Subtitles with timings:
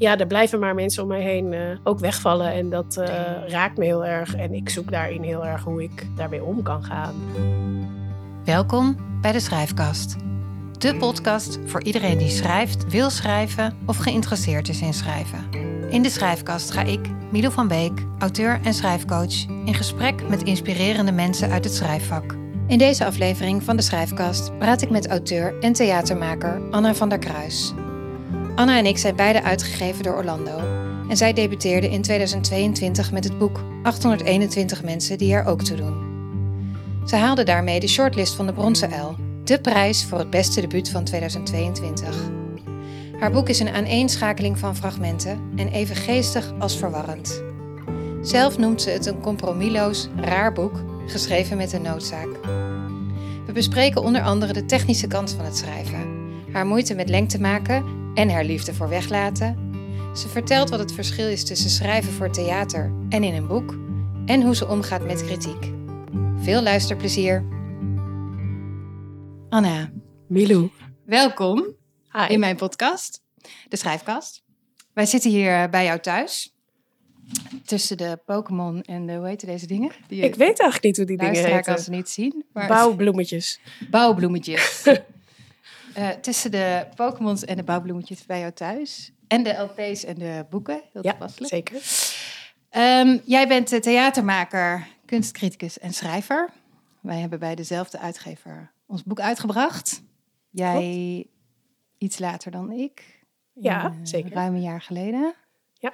[0.00, 2.52] ja, er blijven maar mensen om mij heen eh, ook wegvallen.
[2.52, 3.08] En dat eh,
[3.46, 4.34] raakt me heel erg.
[4.34, 7.14] En ik zoek daarin heel erg hoe ik daarmee om kan gaan.
[8.44, 10.16] Welkom bij de Schrijfkast.
[10.78, 15.48] De podcast voor iedereen die schrijft, wil schrijven of geïnteresseerd is in schrijven.
[15.90, 21.12] In de Schrijfkast ga ik, Milo van Beek, auteur en schrijfcoach, in gesprek met inspirerende
[21.12, 22.36] mensen uit het schrijfvak.
[22.66, 27.18] In deze aflevering van de Schrijfkast praat ik met auteur en theatermaker Anna van der
[27.18, 27.74] Kruis.
[28.60, 30.58] Anna en ik zijn beide uitgegeven door Orlando.
[31.08, 35.94] En zij debuteerde in 2022 met het boek 821 mensen die er ook toe doen.
[37.06, 40.88] Ze haalde daarmee de shortlist van de Bronzen Uil, de prijs voor het beste debuut
[40.88, 42.16] van 2022.
[43.18, 47.42] Haar boek is een aaneenschakeling van fragmenten en even geestig als verwarrend.
[48.22, 52.28] Zelf noemt ze het een compromisloos, raar boek, geschreven met een noodzaak.
[53.46, 56.08] We bespreken onder andere de technische kant van het schrijven,
[56.52, 59.58] haar moeite met lengte maken en haar liefde voor weglaten.
[60.14, 63.78] Ze vertelt wat het verschil is tussen schrijven voor theater en in een boek
[64.26, 65.72] en hoe ze omgaat met kritiek.
[66.36, 67.44] Veel luisterplezier.
[69.48, 69.90] Anna.
[70.28, 70.70] Milou.
[71.04, 71.74] Welkom
[72.12, 72.26] Hi.
[72.28, 73.22] in mijn podcast,
[73.68, 74.42] de Schrijfkast.
[74.92, 76.54] Wij zitten hier bij jou thuis.
[77.64, 79.90] Tussen de Pokémon en de, hoe heet deze dingen?
[80.08, 82.44] Die Ik weet eigenlijk niet hoe die dingen luisteraar kan ze niet zien.
[82.52, 83.60] Maar Bouwbloemetjes.
[83.90, 84.82] Bouwbloemetjes.
[85.94, 89.12] Eh, tussen de Pokémons en de bouwbloemetjes bij jou thuis.
[89.28, 90.82] En de LP's en de boeken.
[90.92, 91.50] Heel Ja, toepasselijk.
[91.52, 91.80] zeker.
[92.70, 96.50] Ehm, jij bent eh, theatermaker, kunstcriticus en schrijver.
[97.00, 100.02] Wij hebben bij dezelfde uitgever ons boek uitgebracht.
[100.50, 101.26] Jij
[101.98, 103.24] iets later dan ik.
[103.54, 104.32] Ja, Eh, zeker.
[104.32, 105.34] Ruim een jaar geleden.
[105.74, 105.92] Ja.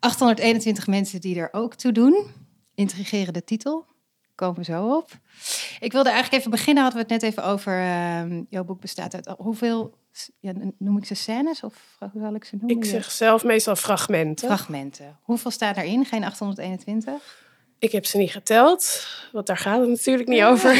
[0.00, 2.26] 821 mensen die er ook toe doen.
[2.74, 3.86] Intrigerende titel.
[4.42, 5.10] Komen we zo op.
[5.80, 6.82] Ik wilde eigenlijk even beginnen.
[6.82, 7.78] Hadden we het net even over.
[7.80, 9.94] ehm, jouw boek bestaat uit hoeveel.
[10.40, 12.76] Ja, noem ik ze scènes of hoe zal ik ze noemen?
[12.76, 14.46] Ik zeg zelf meestal fragmenten.
[14.48, 15.18] Fragmenten.
[15.22, 16.04] Hoeveel staan daarin?
[16.04, 17.12] Geen 821?
[17.82, 20.76] Ik heb ze niet geteld, want daar gaat het natuurlijk niet over.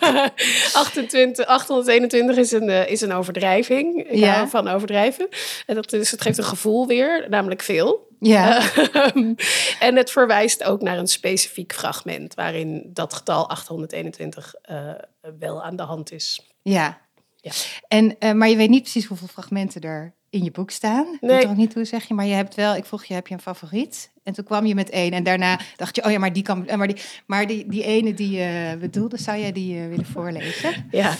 [0.72, 4.04] 28, 821 is een, eh, is een overdrijving.
[4.10, 4.32] Ik Ja.
[4.34, 5.28] hou van overdrijven.
[5.66, 8.06] En dat is, het geeft een gevoel weer, namelijk veel.
[8.20, 8.60] Ja.
[8.92, 9.34] Ehm,
[9.80, 14.90] en het verwijst ook naar een specifiek fragment waarin dat getal 821 eh,
[15.38, 16.50] wel aan de hand is.
[16.62, 17.00] ja.
[17.40, 17.52] Ja.
[17.88, 21.06] En, eh, maar je weet niet precies hoeveel fragmenten er in je boek staan.
[21.14, 21.30] Ik Nee.
[21.34, 22.74] weet er ook niet hoe zeg je, maar je hebt wel.
[22.74, 24.10] Ik vroeg je, heb je een favoriet?
[24.22, 25.12] En toen kwam je met één.
[25.12, 26.66] En daarna dacht je, oh ja, maar die kan.
[26.66, 26.96] eh, Maar die,
[27.26, 30.86] maar die, die ene die je bedoelde, zou jij die eh, willen voorlezen?
[30.90, 31.16] Ja,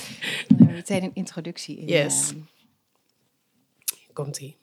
[0.49, 1.87] Dan meteen een introductie in.
[1.87, 2.31] Yes.
[2.33, 2.37] eh,
[4.13, 4.57] komt-ie.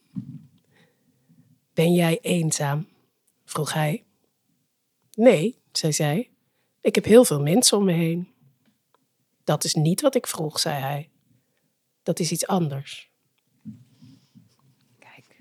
[1.73, 2.87] Ben jij eenzaam?
[3.45, 4.03] vroeg hij.
[5.15, 6.29] Nee, zei zij.
[6.81, 8.27] Ik heb heel veel mensen om me heen.
[9.43, 11.09] Dat is niet wat ik vroeg, zei hij.
[12.03, 13.09] Dat is iets anders.
[14.99, 15.37] kijk.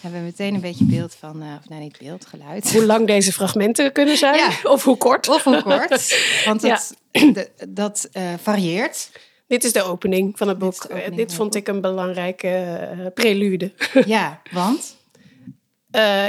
[0.00, 2.72] Hebben we meteen een beetje beeld van, eh, of nou niet beeld, geluid.
[2.72, 4.34] Hoe lang deze fragmenten kunnen zijn?
[4.36, 4.50] Ja.
[4.62, 5.28] Of hoe kort?
[5.28, 6.68] Of hoe kort, want Ja.
[6.68, 6.94] dat,
[7.34, 9.10] de- dat eh, varieert.
[9.46, 10.86] Dit is de opening van het boek.
[11.16, 13.72] Dit vond ik een belangrijke eh, prelude.
[14.06, 14.96] Ja, want?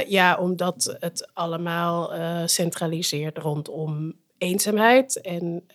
[0.06, 2.10] Ja, omdat het allemaal
[2.48, 5.20] centraliseert rondom eenzaamheid.
[5.20, 5.66] En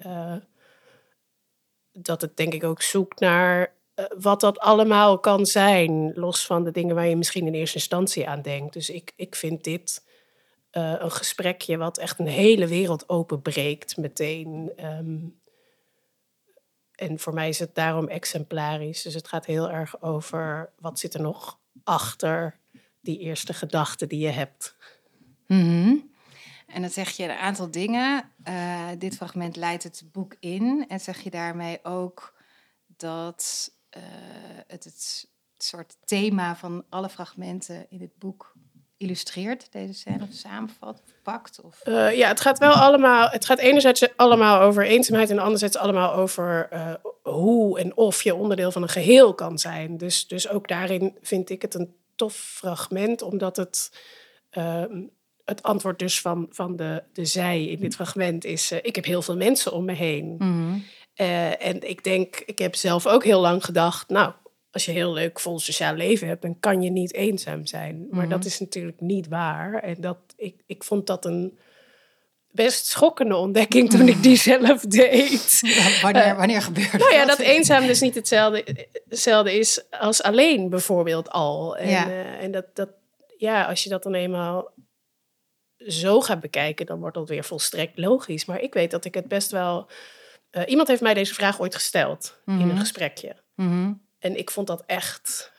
[1.92, 3.74] dat het denk ik ook zoekt naar
[4.20, 6.12] wat dat allemaal kan zijn.
[6.16, 8.74] Los van de dingen waar je misschien in eerste instantie aan denkt.
[8.74, 10.06] Dus ik, ik vind dit
[10.70, 14.72] eh, een gesprekje wat echt een hele wereld openbreekt meteen.
[14.76, 15.18] Ehm,
[16.96, 19.02] en voor mij is het daarom exemplarisch.
[19.02, 22.58] Dus het gaat heel erg over wat zit er nog achter
[23.02, 24.76] die eerste gedachte die je hebt.
[25.48, 25.96] Mhm.
[26.68, 28.32] En dan zeg je een aantal dingen.
[28.44, 30.86] Eh, dit fragment leidt het boek in.
[30.88, 32.34] En zeg je daarmee ook
[32.98, 33.77] dat eh,
[34.68, 35.28] het het
[35.58, 38.54] soort thema van alle fragmenten in het boek
[38.98, 41.62] illustreert, deze scène, of samenvat, of pakt?
[41.62, 41.82] Of...
[41.82, 43.30] Eh, ja, het gaat wel allemaal.
[43.30, 48.36] Het gaat enerzijds allemaal over eenzaamheid en anderzijds allemaal over eh, hoe en of je
[48.36, 49.98] onderdeel van een geheel kan zijn.
[49.98, 53.92] Dus, dus ook daarin vind ik het een tof fragment, omdat het.
[54.50, 55.02] ehm,
[55.46, 59.06] het antwoord dus van, van de, de zij in dit fragment is: eh, ik heb
[59.06, 60.36] heel veel mensen om me heen.
[60.38, 60.78] Mhm.
[61.18, 64.34] Eh, en ik denk, ik heb zelf ook heel lang gedacht, nou,
[64.72, 68.08] als je heel leuk vol sociaal leven hebt, dan kan je niet eenzaam zijn.
[68.12, 68.30] Maar Mhm.
[68.30, 69.74] dat is natuurlijk niet waar.
[69.84, 71.58] En dat, ik, ik vond dat een
[72.52, 75.60] best schokkende ontdekking toen ik die zelf deed.
[75.62, 80.70] Ja, wanneer, wanneer gebeurt Nou ja, dat eenzaam dus niet hetzelfde, hetzelfde is als alleen
[80.70, 81.78] bijvoorbeeld al.
[81.78, 82.08] En, Ja.
[82.10, 82.90] eh, en dat, dat,
[83.38, 84.72] ja, als je dat dan eenmaal
[85.78, 88.46] zo gaat bekijken, dan wordt dat weer volstrekt logisch.
[88.46, 89.90] Maar ik weet dat ik het best wel...
[90.50, 92.70] eh, iemand heeft mij deze vraag ooit gesteld in Mhm.
[92.70, 93.36] een gesprekje.
[93.56, 93.94] Mhm.
[94.20, 95.52] En ik vond dat echt?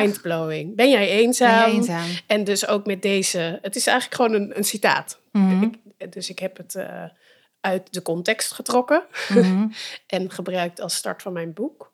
[0.00, 0.76] Mindblowing.
[0.76, 1.60] Ben jij eenzaam?
[1.64, 2.08] Ben je eenzaam?
[2.26, 3.58] En dus ook met deze.
[3.62, 5.20] Het is eigenlijk gewoon een, een citaat.
[5.32, 5.62] Mhm.
[5.98, 7.04] Ik, dus ik heb het eh,
[7.60, 9.68] uit de context getrokken Mhm.
[10.06, 11.90] en gebruikt als start van mijn boek.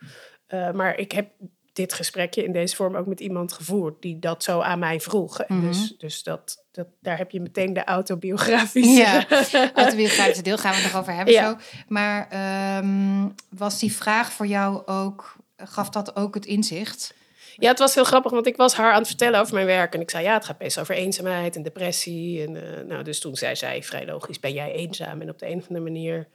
[0.47, 1.31] Eh, maar ik heb
[1.73, 5.41] dit gesprekje in deze vorm ook met iemand gevoerd die dat zo aan mij vroeg.
[5.41, 5.67] En Mhm.
[5.67, 8.91] Dus, dus dat, dat, daar heb je meteen de autobiografische.
[8.91, 9.27] Ja,
[9.75, 11.51] autobiografische deel gaan we het nog over hebben Ja.
[11.51, 11.57] zo.
[11.89, 17.15] Maar ehm, was die vraag voor jou ook, gaf dat ook het inzicht?
[17.57, 19.95] Ja, het was heel grappig, want ik was haar aan het vertellen over mijn werk.
[19.95, 22.47] En ik zei, ja, het gaat best over eenzaamheid en depressie.
[22.47, 25.21] En, eh, nou, dus toen zei zij vrij logisch, ben jij eenzaam?
[25.21, 26.29] En op de een of andere manier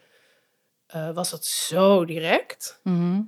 [0.88, 2.80] eh, was dat zo direct.
[2.84, 3.22] Mhm.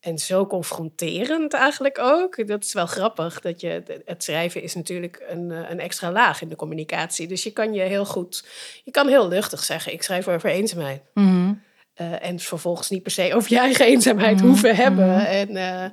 [0.00, 2.46] En zo confronterend eigenlijk ook.
[2.46, 3.40] Dat is wel grappig.
[3.40, 7.26] Dat je, het schrijven is natuurlijk een, eh, een extra laag in de communicatie.
[7.26, 8.44] Dus je kan je heel goed,
[8.84, 11.02] je kan heel luchtig zeggen, ik schrijf over eenzaamheid.
[11.14, 11.52] Mhm.
[11.94, 15.06] Eh, en vervolgens niet per se over je eigen eenzaamheid Mhm, hoeven hebben.
[15.08, 15.24] mhm.
[15.24, 15.90] En eh,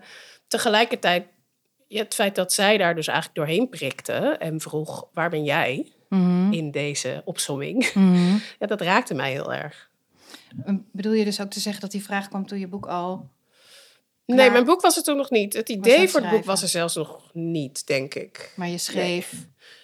[0.48, 1.25] tegelijkertijd,
[1.88, 5.92] ja, het feit dat zij daar dus eigenlijk doorheen prikte en vroeg: waar ben jij
[6.51, 7.94] in deze opsomming?
[7.94, 8.36] Mhm.
[8.60, 9.89] Ja, dat raakte mij heel erg.
[10.92, 13.30] Bedoel je dus ook te zeggen dat die vraag kwam toen je boek al...
[14.35, 15.53] Nee, mijn boek was er toen nog niet.
[15.53, 18.53] Het idee het voor het boek was er zelfs nog niet, denk ik.
[18.56, 19.33] Maar je schreef...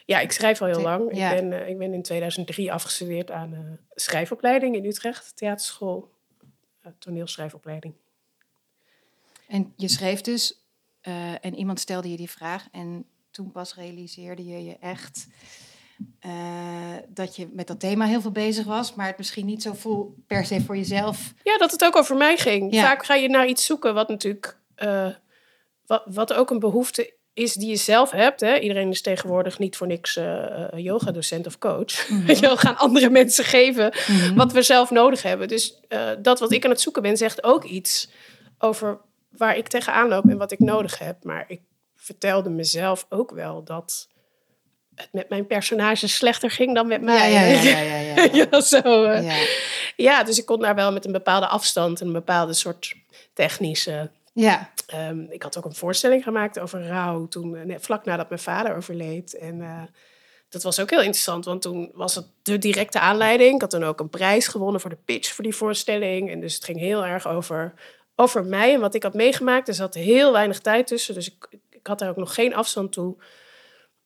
[0.06, 1.18] Ja, ik schrijf al heel lang.
[1.18, 1.32] ja.
[1.32, 6.12] Ik, ben, eh, ik ben in 2003 afgestudeerd aan een schrijfopleiding in Utrecht, theaterschool,
[6.82, 7.94] eh, toneelschrijfopleiding.
[9.48, 10.66] En je schreef dus
[11.02, 15.28] eh, en iemand stelde je die vraag en toen pas realiseerde je je echt
[16.20, 16.32] eh,
[17.08, 20.16] dat je met dat thema heel veel bezig was, maar het misschien niet zo voel
[20.28, 21.34] per se voor jezelf.
[21.44, 22.74] Ja, dat het ook over mij ging.
[22.74, 22.82] Ja.
[22.82, 25.08] Vaak ga je naar iets zoeken wat natuurlijk, eh,
[25.86, 28.40] wat, wat ook een behoefte is die je zelf hebt.
[28.40, 28.60] Hè?
[28.60, 32.08] Iedereen is tegenwoordig niet voor niks eh yoga-docent of coach.
[32.08, 33.94] Je wel, gaan andere mensen geven
[34.36, 35.48] wat we zelf nodig hebben.
[35.48, 35.80] Dus
[36.22, 38.10] dat wat ik aan het zoeken ben, zegt ook iets
[38.58, 39.00] over
[39.30, 41.24] waar ik tegenaan loop en wat ik nodig heb.
[41.24, 41.62] Maar ik
[41.96, 44.08] vertelde mezelf ook wel dat
[44.96, 47.32] het met mijn personage slechter ging dan met mij.
[47.32, 49.24] Ja, ja, ja, ja, ja, zo, eh.
[49.26, 49.48] Ja.
[49.96, 52.94] Ja, dus ik kon daar wel met een bepaalde afstand en een bepaalde soort
[53.34, 54.10] technische.
[54.34, 54.70] Ja.
[54.88, 58.42] ehm, ik had ook een voorstelling gemaakt over rouw toen, eh, net vlak nadat mijn
[58.42, 59.38] vader overleed.
[59.38, 59.82] En eh,
[60.50, 63.56] dat was ook heel interessant, want toen was het de directe aanleiding.
[63.56, 66.32] Ik had toen ook een prijs gewonnen voor de pitch voor die voorstelling.
[66.32, 67.74] En dus het ging heel erg over,
[68.16, 69.68] over mij en wat ik had meegemaakt.
[69.68, 72.92] Er zat heel weinig tijd tussen, dus ik, ik had daar ook nog geen afstand
[72.92, 73.16] toe.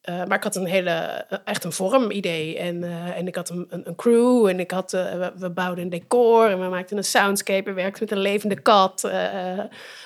[0.08, 2.58] Eh, maar ik had een hele, eh, echt een vormidee.
[2.58, 6.50] En, eh, en ik had een, een, crew en ik had, we, bouwden een decor
[6.50, 7.70] en we maakten een soundscape.
[7.70, 9.12] We werkten met een levende kat.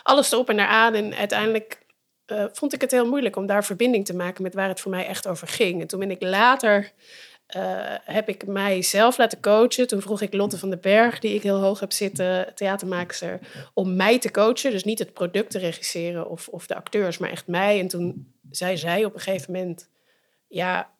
[0.03, 0.93] alles erop en eraan.
[0.93, 1.85] En uiteindelijk
[2.51, 5.07] vond ik het heel moeilijk om daar verbinding te maken met waar het voor mij
[5.07, 5.81] echt over ging.
[5.81, 6.91] En toen ben ik later,
[8.03, 9.87] heb ik mijzelf laten coachen.
[9.87, 13.39] Toen vroeg ik Lotte van den Berg, die ik heel hoog heb zitten, theatermaakster,
[13.73, 14.71] om mij te coachen.
[14.71, 17.79] Dus niet het product te regisseren of, of de acteurs, maar echt mij.
[17.79, 19.89] En toen zei zij op een gegeven moment,
[20.47, 20.91] ja,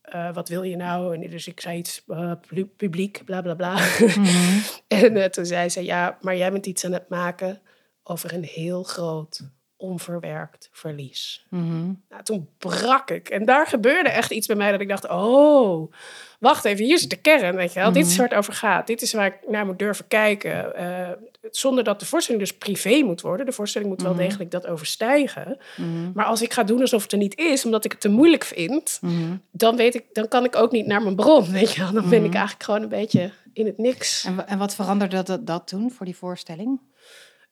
[0.00, 1.14] eh, wat wil je nou?
[1.14, 3.74] En dus ik zei iets, eh, pu- publiek, bla bla bla.
[3.98, 4.58] Mhm.
[4.88, 7.60] en eh, toen zei ze, ja, maar jij bent iets aan het maken
[8.02, 9.40] over een heel groot,
[9.84, 11.46] onverwerkt verlies.
[11.48, 11.92] Mhm.
[12.08, 13.28] Nou, toen brak ik.
[13.28, 15.92] En daar gebeurde echt iets bij mij dat ik dacht, oh,
[16.38, 17.92] wacht even, hier zit de kern, weet je wel.
[17.92, 18.86] Dit is waar het over gaat.
[18.86, 20.76] Dit is waar ik naar moet durven kijken.
[20.76, 21.10] Eh,
[21.50, 23.46] zonder dat de voorstelling dus privé moet worden.
[23.46, 25.58] De voorstelling moet wel degelijk dat overstijgen.
[25.76, 26.12] Mhm.
[26.14, 28.44] Maar als ik ga doen alsof het er niet is, omdat ik het te moeilijk
[28.44, 29.36] vind, Mhm.
[29.50, 31.92] dan weet ik, dan kan ik ook niet naar mijn bron, weet je wel.
[31.92, 34.24] Dan ben ik eigenlijk gewoon een beetje in het niks.
[34.24, 36.80] En, en wat veranderde dat, dat toen voor die voorstelling?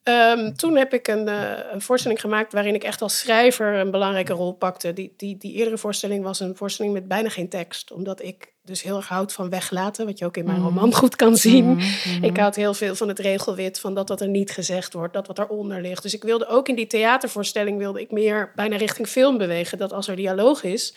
[0.03, 3.91] Ehm, toen heb ik een, eh, een voorstelling gemaakt waarin ik echt als schrijver een
[3.91, 4.93] belangrijke rol pakte.
[4.93, 7.93] Die, die, die eerdere voorstelling was een voorstelling met bijna geen tekst.
[7.93, 11.17] Omdat ik dus heel erg houd van weglaten, wat je ook in mijn roman goed
[11.17, 11.65] kan zien.
[11.65, 12.25] Mhm.
[12.25, 15.27] Ik houd heel veel van het regelwit, van dat wat er niet gezegd wordt, dat
[15.27, 16.03] wat eronder ligt.
[16.03, 19.79] Dus ik wilde ook in die theatervoorstelling wilde ik meer bijna richting film bewegen.
[19.79, 20.95] Dat als er dialoog is,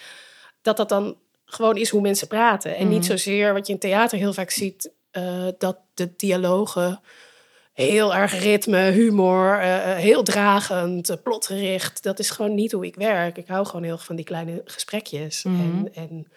[0.62, 2.76] dat dat dan gewoon is hoe mensen praten.
[2.76, 7.02] En niet zozeer wat je in theater heel vaak ziet, eh, dat de dialogen
[7.76, 12.04] heel erg ritme, humor, eh, eh, heel dragend, eh, plotgericht.
[12.04, 13.38] Dat is gewoon niet hoe ik werk.
[13.38, 15.62] Ik hou gewoon heel erg van die kleine gesprekjes Mhm.
[15.62, 16.28] en, en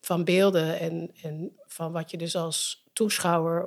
[0.00, 3.66] van beelden en, en van wat je dus als toeschouwer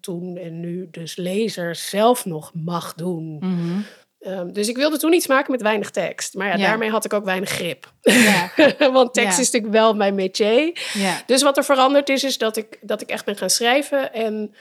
[0.00, 3.36] toen en nu dus lezer zelf nog mag doen.
[3.40, 3.80] Mhm.
[4.20, 6.34] Ehm, dus ik wilde toen iets maken met weinig tekst.
[6.34, 6.66] Maar ja, Ja.
[6.66, 7.92] daarmee had ik ook weinig grip.
[8.00, 8.50] Ja.
[8.92, 9.42] Want tekst Ja.
[9.42, 10.80] is natuurlijk wel mijn métier.
[10.94, 11.22] ja.
[11.26, 14.12] Dus wat er veranderd is, is dat ik, dat ik echt ben gaan schrijven.
[14.12, 14.54] En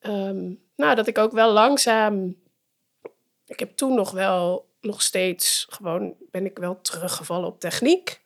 [0.00, 0.50] ehm,
[0.82, 2.34] nou, dat ik ook wel langzaam...
[3.46, 6.14] Ik heb toen nog wel, nog steeds gewoon...
[6.30, 8.20] ben ik wel teruggevallen op techniek.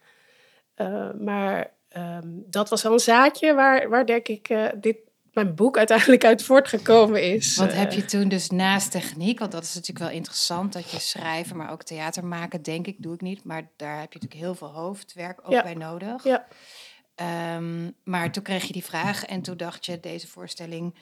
[0.75, 4.48] Eh, maar ehm, dat was wel een zaadje waar, waar denk ik...
[4.48, 4.96] eh, dit
[5.32, 7.56] mijn boek uiteindelijk uit voortgekomen is.
[7.56, 10.90] Wat heb Eh, je toen dus naast techniek, want dat is natuurlijk wel interessant dat
[10.90, 13.44] je schrijven, maar ook theater maken, denk ik, doe ik niet.
[13.44, 15.62] Maar daar heb je natuurlijk heel veel hoofdwerk ook Ja.
[15.62, 16.25] bij nodig.
[16.25, 16.46] Ja.
[17.14, 20.94] Ehm, maar toen kreeg je die vraag en toen dacht je, deze voorstelling,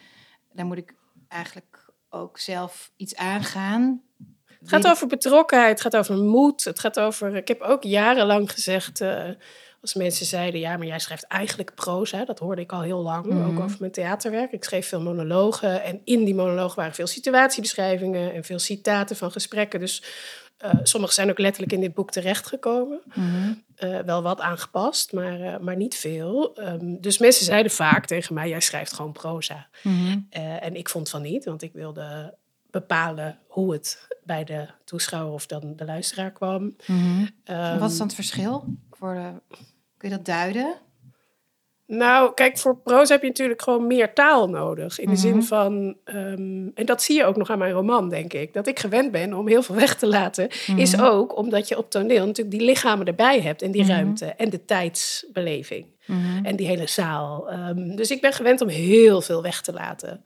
[0.53, 0.95] daar moet ik
[1.29, 4.03] eigenlijk ook zelf iets aangaan.
[4.61, 6.65] Het gaat over betrokkenheid, het gaat over moed.
[6.65, 7.37] Het gaat over.
[7.37, 9.01] Ik heb ook jarenlang gezegd.
[9.01, 9.29] eh,
[9.81, 12.25] als mensen zeiden: ja, maar jij schrijft eigenlijk proza.
[12.25, 13.27] Dat hoorde ik al heel lang.
[13.27, 13.45] Mhm.
[13.51, 14.53] Ook over mijn theaterwerk.
[14.53, 15.83] Ik schreef veel monologen.
[15.83, 18.33] En in die monologen waren veel situatiebeschrijvingen.
[18.35, 19.81] En veel citaten van gesprekken.
[19.81, 20.03] Dus
[20.57, 23.01] eh, sommige zijn ook letterlijk in dit boek terechtgekomen.
[23.15, 23.53] Mhm.
[23.77, 26.57] Eh, wel wat aangepast, maar, eh, maar niet veel.
[26.57, 29.69] Ehm, dus mensen zeiden vaak tegen mij: jij schrijft gewoon proza.
[29.83, 30.19] Mhm.
[30.31, 32.35] Eh, en ik vond van niet, want ik wilde
[32.71, 36.77] bepalen hoe het bij de toeschouwer of dan de luisteraar kwam.
[36.87, 37.27] Mhm.
[37.45, 38.65] Ehm, Wat is dan het verschil?
[38.91, 39.57] Voor de,
[39.97, 40.75] kun je dat duiden?
[41.97, 44.99] Nou, kijk, voor proza heb je natuurlijk gewoon meer taal nodig.
[44.99, 45.21] In de Mhm.
[45.21, 48.53] zin van, ehm, en dat zie je ook nog aan mijn roman, denk ik.
[48.53, 51.05] Dat ik gewend ben om heel veel weg te laten, is Mhm.
[51.05, 53.63] ook omdat je op toneel natuurlijk die lichamen erbij hebt.
[53.63, 53.91] En die Mhm.
[53.91, 55.87] ruimte en de tijdsbeleving.
[56.07, 56.45] Mhm.
[56.45, 57.51] En die hele zaal.
[57.51, 60.25] Ehm, dus ik ben gewend om heel veel weg te laten.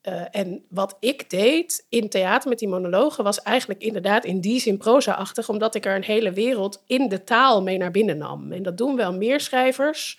[0.00, 4.60] Eh, en wat ik deed in theater met die monologen was eigenlijk inderdaad in die
[4.60, 8.52] zin proza-achtig, omdat ik er een hele wereld in de taal mee naar binnen nam.
[8.52, 10.18] En dat doen wel meer schrijvers.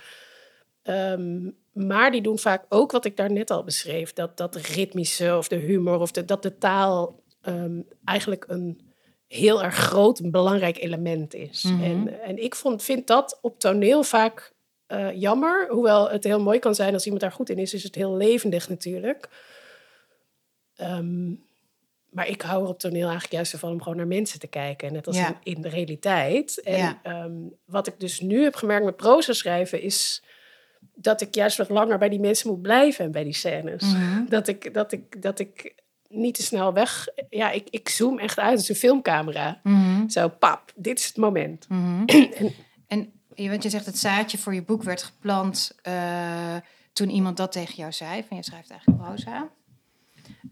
[0.85, 4.13] Ehm, maar die doen vaak ook wat ik daar net al beschreef.
[4.13, 8.81] Dat, dat ritmische of de humor of de, dat de taal ehm, eigenlijk een
[9.27, 11.63] heel erg groot en belangrijk element is.
[11.63, 11.83] Mhm.
[11.83, 14.53] En, en ik vond, vind dat op toneel vaak
[14.87, 15.67] eh, jammer.
[15.69, 18.15] Hoewel het heel mooi kan zijn als iemand daar goed in is, is het heel
[18.15, 19.29] levendig natuurlijk.
[20.75, 21.29] Ehm,
[22.09, 24.93] maar ik hou er op toneel eigenlijk juist van om gewoon naar mensen te kijken.
[24.93, 25.27] Net als Ja.
[25.27, 26.61] in, in de realiteit.
[26.61, 27.29] En Ja.
[27.65, 30.23] wat ik dus nu heb gemerkt met proza schrijven is
[30.95, 33.93] dat ik juist wat langer bij die mensen moet blijven en bij die scènes.
[33.93, 34.25] Mhm.
[34.29, 37.07] Dat, ik, dat, ik, dat ik niet te snel weg...
[37.29, 39.59] Ja, ik, ik zoom echt uit als een filmcamera.
[39.63, 40.09] Mhm.
[40.09, 41.65] Zo, pap, dit is het moment.
[41.69, 42.03] Mhm.
[42.87, 46.55] en je, want je zegt het zaadje voor je boek werd geplant eh,
[46.93, 48.23] toen iemand dat tegen jou zei.
[48.27, 49.49] Van je schrijft eigenlijk proza.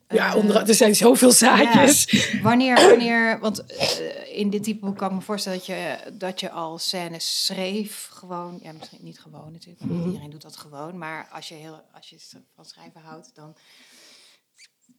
[0.09, 2.25] Ja, Eh, onder, er zijn zoveel zaadjes.
[2.41, 6.39] Wanneer, wanneer, want eh, in dit type boek kan ik me voorstellen dat je, dat
[6.39, 10.07] je al scènes schreef, gewoon, ja, misschien niet gewoon natuurlijk, want Mhm.
[10.07, 12.17] iedereen doet dat gewoon, maar als je, heel, als je
[12.55, 13.55] van schrijven houdt, dan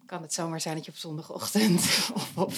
[0.07, 1.81] kan het zomaar zijn dat je op zondagochtend
[2.15, 2.53] of op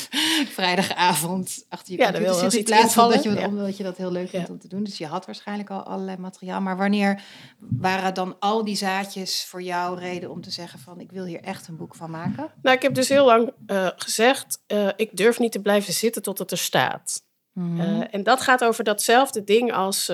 [0.48, 3.46] vrijdagavond achter je Ja, computer zit eens in iets plaats van dat je, ja.
[3.46, 4.52] omdat je dat heel leuk vindt Ja.
[4.52, 4.84] om te doen.
[4.84, 7.22] Dus je had waarschijnlijk al allerlei materiaal, maar wanneer
[7.58, 11.40] waren dan al die zaadjes voor jou reden om te zeggen van ik wil hier
[11.40, 12.50] echt een boek van maken?
[12.62, 16.22] Nou, ik heb dus heel lang eh, gezegd, eh, ik durf niet te blijven zitten
[16.22, 17.24] tot het er staat.
[17.52, 17.80] Mhm.
[17.80, 20.10] Eh, en dat gaat over datzelfde ding als,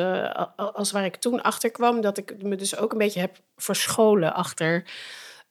[0.56, 2.00] als waar ik toen achter kwam.
[2.00, 4.84] Dat ik me dus ook een beetje heb verscholen achter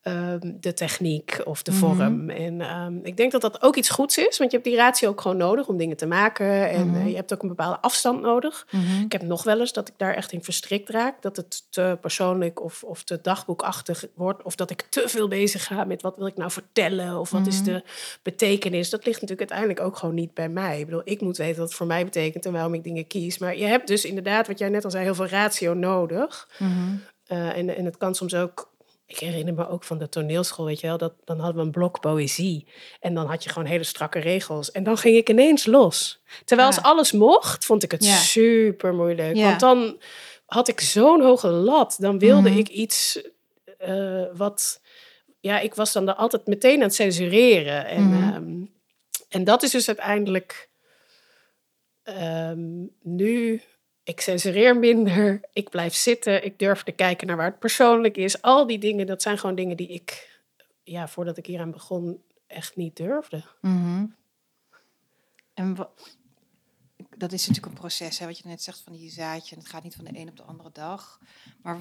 [0.02, 1.80] ehm, de techniek of de Mhm.
[1.80, 2.30] vorm.
[2.30, 4.38] En ehm, ik denk dat dat ook iets goeds is.
[4.38, 6.70] Want je hebt die ratio ook gewoon nodig om dingen te maken.
[6.70, 7.00] En Mhm.
[7.00, 8.66] eh, je hebt ook een bepaalde afstand nodig.
[8.70, 9.00] Mhm.
[9.04, 11.22] Ik heb nog wel eens dat ik daar echt in verstrikt raak.
[11.22, 14.42] Dat het te persoonlijk of, of te dagboekachtig wordt.
[14.42, 17.18] Of dat ik te veel bezig ga met wat wil ik nou vertellen.
[17.18, 17.82] Of wat is de
[18.22, 18.90] betekenis.
[18.90, 20.78] Dat ligt natuurlijk uiteindelijk ook gewoon niet bij mij.
[20.78, 23.38] Ik bedoel, ik moet weten wat het voor mij betekent en waarom ik dingen kies.
[23.38, 26.48] Maar je hebt dus inderdaad, wat jij net al zei, heel veel ratio nodig.
[27.26, 28.70] Eh, en, en het kan soms ook...
[29.12, 30.98] Ik herinner me ook van de toneelschool, weet je wel.
[30.98, 32.66] Dat, dan hadden we een blok poëzie.
[33.00, 34.70] En dan had je gewoon hele strakke regels.
[34.70, 36.22] En dan ging ik ineens los.
[36.44, 36.74] Terwijl Ja.
[36.76, 38.16] als alles mocht, vond ik het Ja.
[38.16, 39.36] super moeilijk.
[39.36, 39.46] Ja.
[39.48, 40.00] Want dan
[40.46, 41.96] had ik zo'n hoge lat.
[41.98, 42.58] Dan wilde Mhm.
[42.58, 43.22] ik iets
[43.78, 44.80] eh, wat...
[45.40, 47.86] Ja, ik was dan altijd meteen aan het censureren.
[47.86, 48.22] En, Mhm.
[48.34, 48.64] ehm,
[49.28, 50.68] en dat is dus uiteindelijk...
[52.02, 53.62] ehm, nu,
[54.04, 58.42] ik censureer minder, ik blijf zitten, ik durf te kijken naar waar het persoonlijk is.
[58.42, 60.40] Al die dingen, dat zijn gewoon dingen die ik,
[60.82, 63.44] ja, voordat ik hieraan begon, echt niet durfde.
[63.60, 64.06] Mhm.
[65.54, 65.90] En wa-
[67.16, 69.56] dat is natuurlijk een proces, hè, wat je net zegt van die zaadje.
[69.56, 71.18] Het gaat niet van de een op de andere dag.
[71.62, 71.78] Maar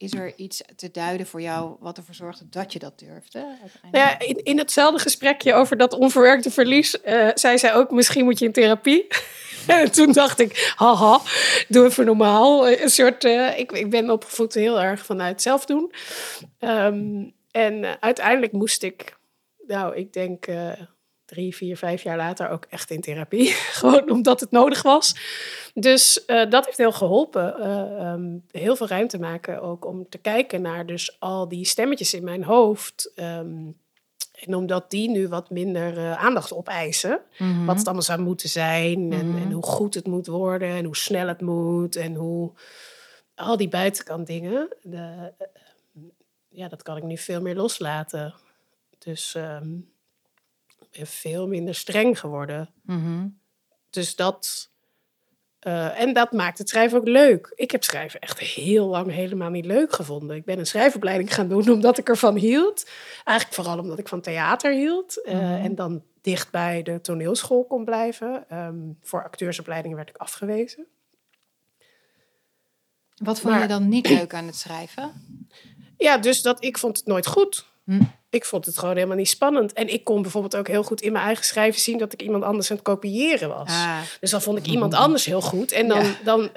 [0.00, 3.38] is er iets te duiden voor jou wat ervoor zorgde dat je dat durfde?
[3.82, 8.24] Nou ja, in, in hetzelfde gesprekje over dat onverwerkte verlies, eh, zei zij ook, misschien
[8.24, 9.06] moet je in therapie.
[9.66, 11.20] en toen dacht ik, haha,
[11.68, 12.66] doe even normaal.
[12.66, 15.92] Eh, Een soort, eh, ik, ik ben opgevoed heel erg vanuit zelf doen.
[16.58, 19.16] Ehm, en uiteindelijk moest ik,
[19.66, 20.46] nou, ik denk
[21.30, 23.46] drie, vier, vijf jaar later ook echt in therapie.
[23.80, 25.14] Gewoon omdat het nodig was.
[25.74, 27.58] Dus eh, dat heeft heel geholpen.
[27.58, 32.14] eh, ehm, heel veel ruimte maken ook om te kijken naar dus al die stemmetjes
[32.14, 33.12] in mijn hoofd.
[33.14, 33.70] ehm,
[34.40, 37.20] en omdat die nu wat minder eh, aandacht opeisen.
[37.38, 37.64] Mhm.
[37.64, 39.12] Wat het allemaal zou moeten zijn.
[39.12, 39.36] En, Mhm.
[39.42, 40.68] en hoe goed het moet worden.
[40.68, 41.96] En hoe snel het moet.
[41.96, 42.52] En hoe
[43.34, 44.68] al die buitenkant dingen.
[44.82, 45.32] De,
[46.48, 48.34] ja, dat kan ik nu veel meer loslaten.
[48.98, 49.68] Dus ehm,
[50.92, 52.70] veel minder streng geworden.
[52.82, 53.26] Mhm.
[53.90, 54.68] Dus dat.
[55.58, 57.52] eh, en dat maakt het schrijven ook leuk.
[57.54, 60.36] Ik heb schrijven echt heel lang helemaal niet leuk gevonden.
[60.36, 62.88] Ik ben een schrijfopleiding gaan doen omdat ik ervan hield.
[63.24, 65.22] Eigenlijk vooral omdat ik van theater hield.
[65.24, 65.44] eh, Mhm.
[65.64, 68.44] En dan dicht bij de toneelschool kon blijven.
[68.48, 70.86] Ehm, voor acteursopleidingen werd ik afgewezen.
[73.16, 75.12] Wat vond Maar- je dan niet leuk aan het schrijven?
[75.98, 77.66] Ja, dus dat ik vond het nooit goed.
[77.84, 78.02] Hm.
[78.30, 79.72] Ik vond het gewoon helemaal niet spannend.
[79.72, 82.44] En ik kon bijvoorbeeld ook heel goed in mijn eigen schrijven zien dat ik iemand
[82.44, 83.68] anders aan het kopiëren was.
[83.68, 85.72] Ah, Dus dan vond ik iemand anders heel goed.
[85.72, 86.16] En dan, Ja.
[86.24, 86.50] dan.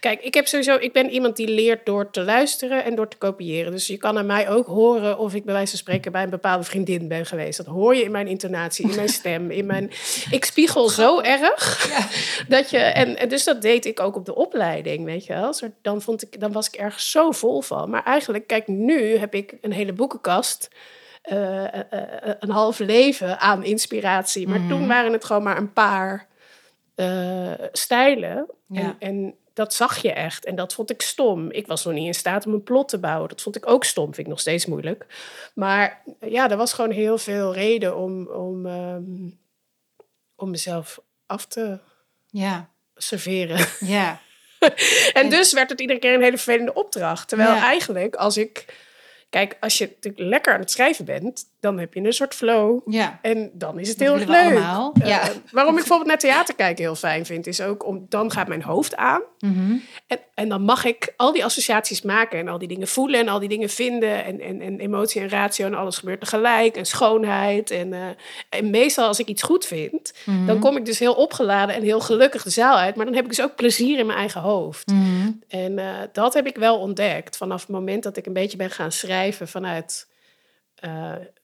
[0.00, 0.76] Kijk, ik heb sowieso.
[0.76, 3.72] Ik ben iemand die leert door te luisteren en door te kopiëren.
[3.72, 6.30] Dus je kan aan mij ook horen of ik bij wijze van spreken bij een
[6.30, 7.56] bepaalde vriendin ben geweest.
[7.56, 9.90] Dat hoor je in mijn intonatie, in mijn stem, in mijn.
[10.30, 11.90] Ik spiegel zo erg
[12.48, 12.78] dat je.
[12.78, 15.54] En, en dus dat deed ik ook op de opleiding, weet je wel.
[15.82, 17.90] Dan, vond ik, dan was ik ergens zo vol van.
[17.90, 20.68] Maar eigenlijk, kijk, nu heb ik een hele boekenkast.
[21.22, 24.48] Eh, eh, eh, een half leven aan inspiratie.
[24.48, 24.68] Maar Mhm.
[24.68, 26.26] toen waren het gewoon maar een paar
[27.72, 28.46] stijlen.
[28.66, 28.80] Ja.
[28.80, 30.44] En, en dat zag je echt.
[30.44, 31.50] En dat vond ik stom.
[31.50, 33.28] Ik was nog niet in staat om een plot te bouwen.
[33.28, 34.04] Dat vond ik ook stom.
[34.04, 35.06] Vind ik nog steeds moeilijk.
[35.54, 39.28] Maar ja, er was gewoon heel veel reden om, om, ehm,
[40.36, 41.78] om mezelf af te
[42.30, 43.66] ja, serveren.
[43.80, 44.20] ja.
[45.12, 47.28] En dus werd het iedere keer een hele vervelende opdracht.
[47.28, 47.62] Terwijl Ja.
[47.62, 48.80] eigenlijk, als ik...
[49.32, 51.50] Kijk, als je natuurlijk lekker aan het schrijven bent...
[51.62, 52.80] dan heb je een soort flow.
[52.86, 53.18] ja.
[53.22, 54.52] En dan is het heel erg leuk.
[54.58, 55.22] Eh, Ja.
[55.52, 57.46] waarom ik bijvoorbeeld naar theater kijken heel fijn vind...
[57.46, 58.06] is ook om...
[58.08, 59.22] dan gaat mijn hoofd aan.
[59.38, 59.76] Mhm.
[60.06, 63.28] En, en dan mag ik al die associaties maken en al die dingen voelen en
[63.28, 64.24] al die dingen vinden.
[64.24, 66.76] En, en, en emotie en ratio en alles gebeurt tegelijk.
[66.76, 67.70] En schoonheid.
[67.70, 68.00] En, eh,
[68.48, 70.46] en meestal als ik iets goed vind, Mhm.
[70.46, 72.94] dan kom ik dus heel opgeladen en heel gelukkig de zaal uit.
[72.96, 74.86] Maar dan heb ik dus ook plezier in mijn eigen hoofd.
[74.90, 75.30] Mhm.
[75.48, 78.70] En eh, dat heb ik wel ontdekt vanaf het moment dat ik een beetje ben
[78.70, 80.10] gaan schrijven vanuit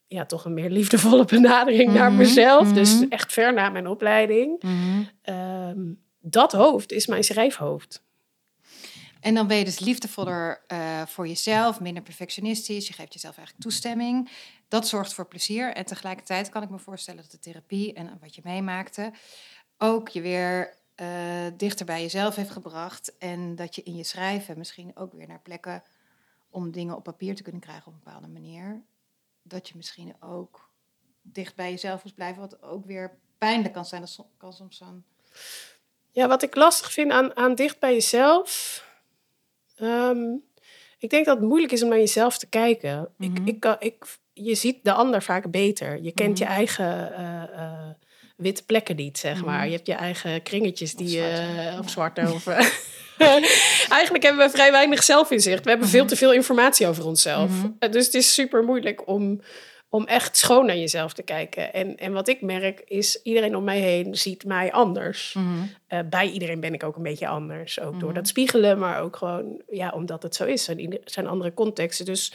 [0.08, 2.72] ja, toch een meer liefdevolle benadering naar Mhm, mezelf.
[2.72, 3.08] Dus mhm.
[3.08, 4.62] echt ver na mijn opleiding.
[4.62, 5.02] Mhm.
[5.22, 8.06] Ehm, dat hoofd is mijn schrijfhoofd.
[9.20, 12.86] En dan ben je dus liefdevoller eh, voor jezelf, minder perfectionistisch.
[12.86, 14.30] Je geeft jezelf eigenlijk toestemming.
[14.68, 15.73] Dat zorgt voor plezier.
[15.73, 19.12] En tegelijkertijd kan ik me voorstellen dat de therapie en wat je meemaakte
[19.78, 21.08] ook je weer eh,
[21.56, 23.18] dichter bij jezelf heeft gebracht.
[23.18, 25.82] En dat je in je schrijven misschien ook weer naar plekken
[26.50, 28.82] om dingen op papier te kunnen krijgen op een bepaalde manier.
[29.49, 30.69] Dat je misschien ook
[31.23, 34.00] dicht bij jezelf moest blijven, wat ook weer pijnlijk kan zijn.
[34.00, 35.04] Dat kan soms zo'n.
[36.11, 38.82] Ja, wat ik lastig vind aan, aan dicht bij jezelf.
[39.76, 40.34] ehm,
[40.99, 43.08] ik denk dat het moeilijk is om naar jezelf te kijken.
[43.17, 43.37] Mhm.
[43.37, 46.02] ik, ik, kan- ik, je ziet de ander vaak beter.
[46.02, 46.39] Je kent Mhm.
[46.43, 47.89] je eigen eh, eh,
[48.37, 49.58] witte plekken niet, zeg maar.
[49.58, 49.67] Mhm.
[49.67, 51.34] Je hebt je eigen kringetjes die je.
[51.34, 51.78] zwarte.
[51.78, 52.21] Of zwarte.
[52.34, 52.67] Of, eh,
[53.89, 55.65] Eigenlijk hebben we vrij weinig zelfinzicht.
[55.65, 57.50] We hebben veel te veel informatie over onszelf.
[57.50, 57.67] Mhm.
[57.78, 59.41] Eh, Dus het is super moeilijk om,
[59.89, 61.73] om echt schoon naar jezelf te kijken.
[61.73, 65.37] En, en wat ik merk is, iedereen om mij heen ziet mij anders.
[65.87, 67.81] Eh, bij iedereen ben ik ook een beetje anders.
[67.81, 68.19] Ook door Mhm.
[68.19, 70.65] dat spiegelen, maar ook gewoon ja, omdat het zo is.
[70.65, 72.04] Zijn, zijn andere contexten.
[72.04, 72.33] Dus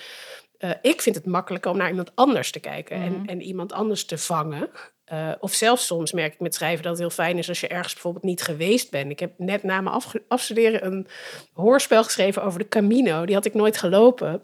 [0.57, 3.07] eh, ik vind het makkelijker om naar iemand anders te kijken Mhm.
[3.07, 4.69] en, en iemand anders te vangen.
[5.13, 7.67] Eh, of zelfs soms merk ik met schrijven dat het heel fijn is als je
[7.67, 9.11] ergens bijvoorbeeld niet geweest bent.
[9.11, 11.07] Ik heb net na mijn afstuderen een
[11.53, 13.25] hoorspel geschreven over de Camino.
[13.25, 14.41] Die had ik nooit gelopen.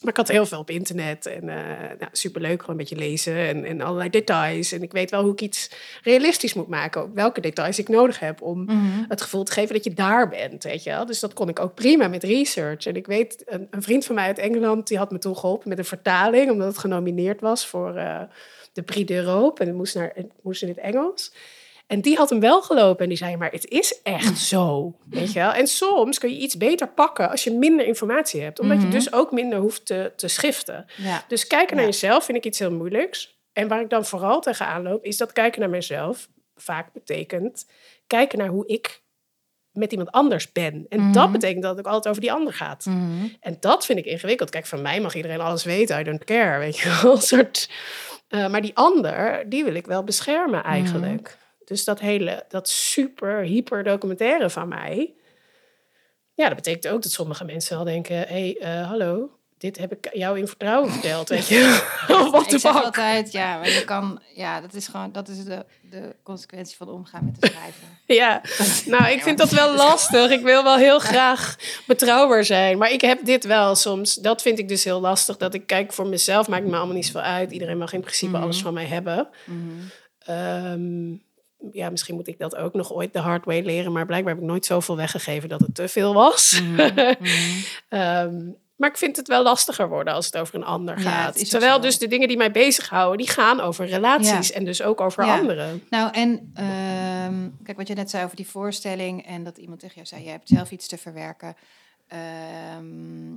[0.00, 1.56] Maar ik had heel veel op internet en eh
[1.98, 4.72] nou, superleuk, gewoon een beetje lezen en, en allerlei details.
[4.72, 5.70] En ik weet wel hoe ik iets
[6.02, 9.04] realistisch moet maken, welke details ik nodig heb om Mhm.
[9.08, 11.06] het gevoel te geven dat je daar bent, weet je wel.
[11.06, 12.86] Dus dat kon ik ook prima met research.
[12.86, 15.68] En ik weet, een, een vriend van mij uit Engeland, die had me toen geholpen
[15.68, 18.20] met een vertaling, omdat het genomineerd was voor eh,
[18.74, 19.60] de Prix d'Europe.
[19.60, 21.32] En het moest, naar, het moest in het Engels.
[21.86, 25.32] En die had hem wel gelopen en die zei, maar het is echt zo, weet
[25.32, 25.52] je wel.
[25.52, 28.60] En soms kun je iets beter pakken als je minder informatie hebt.
[28.60, 28.86] Omdat Mhm.
[28.86, 30.86] je dus ook minder hoeft te, te schiften.
[30.96, 31.24] Ja.
[31.28, 31.90] Dus kijken naar Ja.
[31.90, 33.38] jezelf vind ik iets heel moeilijks.
[33.52, 37.66] En waar ik dan vooral tegenaan loop, is dat kijken naar mezelf vaak betekent
[38.06, 39.02] kijken naar hoe ik
[39.72, 40.86] met iemand anders ben.
[40.88, 41.12] En Mhm.
[41.12, 42.84] dat betekent dat het ook altijd over die ander gaat.
[42.86, 43.26] Mhm.
[43.40, 44.50] En dat vind ik ingewikkeld.
[44.50, 46.00] Kijk, van mij mag iedereen alles weten.
[46.00, 47.12] I don't care, weet je wel.
[47.16, 47.68] Een soort,
[48.34, 51.38] eh, maar die ander, die wil ik wel beschermen eigenlijk.
[51.64, 55.14] Dus dat hele, dat super hyper documentaire van mij...
[56.34, 58.16] Ja, dat betekent ook dat sommige mensen wel denken...
[58.16, 59.30] hé, hey, eh, hallo,
[59.64, 61.82] dit heb ik jou in vertrouwen verteld, weet je.
[62.32, 62.72] Wat ik de fuck?
[62.72, 66.88] altijd, ja, maar je kan, ja, dat is gewoon, dat is de, de consequentie van
[66.88, 67.82] omgaan met de schrijver.
[68.06, 68.40] Ja,
[68.86, 70.30] nou, ik vind dat wel lastig.
[70.30, 72.78] Ik wil wel heel graag betrouwbaar zijn.
[72.78, 74.14] Maar ik heb dit wel soms.
[74.14, 75.36] Dat vind ik dus heel lastig.
[75.36, 77.52] Dat ik kijk voor mezelf, maakt me allemaal niet zoveel uit.
[77.52, 78.42] Iedereen mag in principe Mhm.
[78.42, 79.28] alles van mij hebben.
[79.44, 79.58] Mhm.
[80.18, 81.10] Ehm,
[81.72, 83.92] ja, misschien moet ik dat ook nog ooit de hard way leren.
[83.92, 86.60] Maar blijkbaar heb ik nooit zoveel weggegeven dat het te veel was.
[86.60, 87.14] Mhm.
[87.88, 88.36] Ehm,
[88.76, 91.50] Maar ik vind het wel lastiger worden als het over een ander Ja, gaat.
[91.50, 95.24] Terwijl dus de dingen die mij bezighouden, die gaan over relaties en dus ook over
[95.24, 95.38] Ja.
[95.38, 95.82] anderen.
[95.90, 99.94] Nou, en ehm, kijk wat je net zei over die voorstelling en dat iemand tegen
[99.94, 101.56] jou zei, jij hebt zelf iets te verwerken.
[102.08, 103.32] Ehm,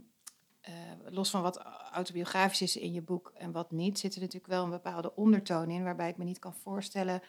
[0.62, 0.74] eh,
[1.10, 1.62] los van wat
[1.94, 5.70] autobiografisch is in je boek en wat niet, zit er natuurlijk wel een bepaalde ondertoon
[5.70, 7.22] in, waarbij ik me niet kan voorstellen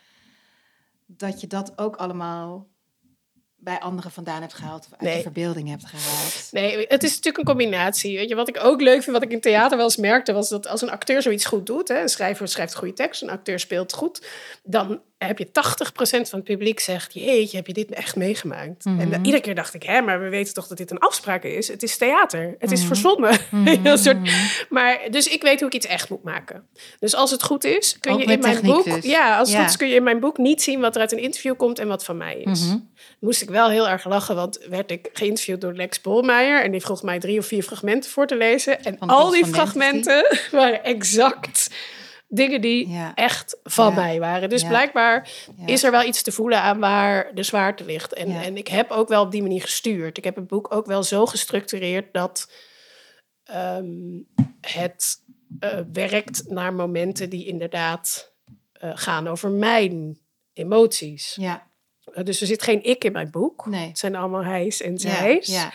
[1.07, 2.67] dat je dat ook allemaal
[3.61, 5.17] bij anderen vandaan hebt gehaald of uit Nee.
[5.17, 6.49] de verbeelding hebt gehaald.
[6.51, 8.17] Nee, het is natuurlijk een combinatie.
[8.17, 10.49] Weet je, wat ik ook leuk vind, wat ik in theater wel eens merkte, was
[10.49, 13.59] dat als een acteur zoiets goed doet, hè, een schrijver schrijft goede tekst, een acteur
[13.61, 14.27] speelt goed,
[14.63, 18.85] dan heb je 80% van het publiek zegt, jeetje, heb je dit echt meegemaakt?
[18.85, 19.11] En Mhm.
[19.11, 21.69] dan, iedere keer dacht ik, hè, maar we weten toch dat dit een afspraak is?
[21.69, 22.87] Het is theater, het is Mhm.
[22.89, 23.39] verzonnen.
[23.51, 24.31] Mhm, Een soort-.
[24.69, 26.67] Maar, dus ik weet hoe ik iets echt moet maken.
[26.99, 29.05] Dus als het goed is, kun Ook je in mijn boek, dus.
[29.05, 29.63] ja, als het Ja.
[29.63, 31.79] goed is, kun je in mijn boek niet zien wat er uit een interview komt
[31.79, 32.75] en wat van mij is.
[33.21, 36.81] Moest ik wel heel erg lachen, want werd ik geïnterviewd door Lex Bolmeijer en die
[36.81, 38.85] vroeg mij drie of vier fragmenten voor te lezen.
[38.85, 41.71] En Van al die fragmenten waren exact
[42.31, 43.15] dingen die Ja.
[43.15, 43.95] echt van Ja.
[43.95, 44.49] mij waren.
[44.49, 44.69] Dus Ja.
[44.69, 45.29] blijkbaar
[45.67, 48.13] is er wel iets te voelen aan waar de zwaarte ligt.
[48.15, 50.19] En, en ik heb ook wel op die manier gestuurd.
[50.19, 52.51] Ik heb het boek ook wel zo gestructureerd dat
[53.45, 53.87] ehm,
[54.61, 55.17] het
[55.61, 58.33] eh, werkt naar momenten die inderdaad
[58.73, 60.19] eh, gaan over mijn
[60.53, 61.37] emoties.
[61.41, 61.67] Ja,
[62.23, 63.67] dus er zit geen ik in mijn boek.
[63.67, 63.89] nee.
[63.89, 65.47] Het zijn allemaal hij's en zij's.
[65.47, 65.71] ja.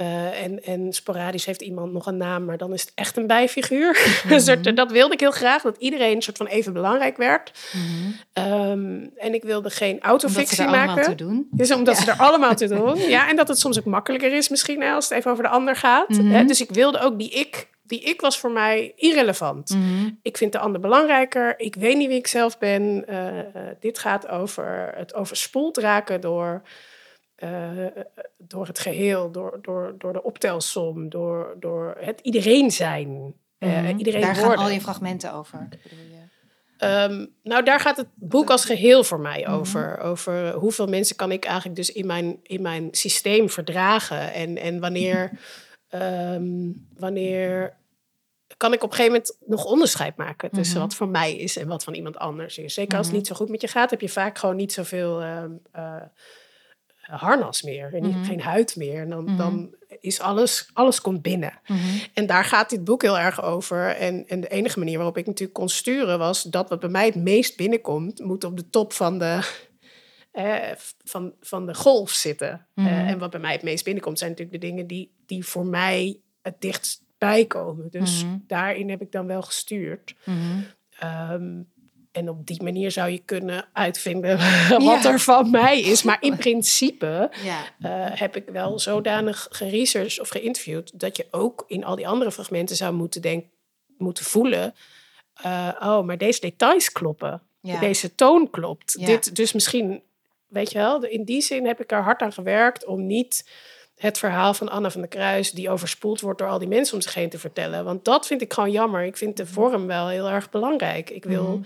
[0.00, 3.26] Uh, en, en sporadisch heeft iemand nog een naam, maar dan is het echt een
[3.26, 4.20] bijfiguur.
[4.36, 7.52] Soort- dat wilde ik heel graag, dat iedereen een soort van even belangrijk werd.
[7.72, 8.10] Mhm.
[8.32, 11.16] Ehm, en ik wilde geen Omdat ze autofictie er allemaal te maken.
[11.16, 11.48] doen.
[11.50, 12.02] Dus omdat Ja.
[12.04, 12.96] ze er allemaal te doen.
[12.96, 15.48] Ja, en dat het soms ook makkelijker is misschien hè, als het even over de
[15.50, 16.08] ander gaat.
[16.08, 16.46] Mhm.
[16.46, 19.70] Dus ik wilde ook die ik, die ik was voor mij irrelevant.
[19.70, 20.10] Mhm.
[20.22, 21.58] Ik vind de ander belangrijker.
[21.60, 23.06] Ik weet niet wie ik zelf ben.
[23.06, 26.62] Eh, dit gaat over het overspoeld raken door,
[27.34, 27.70] eh,
[28.38, 33.34] door het geheel, door, door, door de optelsom, door, door het iedereen zijn.
[33.58, 33.96] Mhm.
[33.96, 34.64] iedereen Daar gaan worden.
[34.64, 35.68] al je fragmenten over.
[36.78, 39.52] Ehm, nou, daar gaat het boek als geheel voor mij Mhm.
[39.52, 39.98] over.
[39.98, 44.32] Over hoeveel mensen kan ik eigenlijk dus in mijn, in mijn systeem verdragen.
[44.32, 45.30] En, en wanneer,
[45.88, 47.76] ehm, wanneer
[48.56, 50.86] kan ik op een gegeven moment nog onderscheid maken tussen Mhm.
[50.86, 52.74] wat van mij is en wat van iemand anders is.
[52.74, 53.16] Zeker als het Mhm.
[53.16, 56.02] niet zo goed met je gaat, heb je vaak gewoon niet zoveel ehm, eh,
[57.00, 57.94] harnas meer.
[57.94, 58.24] En Mhm.
[58.24, 59.00] geen huid meer.
[59.00, 61.60] En dan, dan is alles, alles komt binnen.
[62.14, 63.88] En daar gaat dit boek heel erg over.
[63.96, 67.06] En, en de enige manier waarop ik natuurlijk kon sturen was dat wat bij mij
[67.06, 69.48] het meest binnenkomt, moet op de top van de,
[71.04, 72.66] van, van de golf zitten.
[72.74, 72.86] Mhm.
[72.86, 75.66] Eh, en wat bij mij het meest binnenkomt, zijn natuurlijk de dingen die, die voor
[75.66, 77.90] mij het dichtst bijkomen.
[77.90, 78.36] Dus Mhm.
[78.46, 80.14] daarin heb ik dan wel gestuurd.
[80.24, 80.36] Mhm.
[80.98, 81.62] Ehm,
[82.12, 85.04] en op die manier zou je kunnen uitvinden wat Ja.
[85.12, 86.02] er van mij is.
[86.02, 87.60] Maar in principe Ja.
[87.80, 92.32] eh, heb ik wel zodanig geresearched of geïnterviewd dat je ook in al die andere
[92.32, 93.44] fragmenten zou moeten, denk,
[93.98, 94.74] moeten voelen.
[95.42, 97.42] eh, oh, maar deze details kloppen.
[97.60, 97.80] Ja.
[97.80, 99.06] Deze toon klopt.
[99.06, 100.02] Dit, dus misschien,
[100.48, 103.50] weet je wel, in die zin heb ik er hard aan gewerkt om niet
[103.96, 107.00] het verhaal van Anne van der Kruis, die overspoeld wordt door al die mensen om
[107.00, 107.84] zich heen te vertellen.
[107.84, 109.02] Want dat vind ik gewoon jammer.
[109.04, 111.10] Ik vind de vorm wel heel erg belangrijk.
[111.10, 111.62] Ik wil Mhm.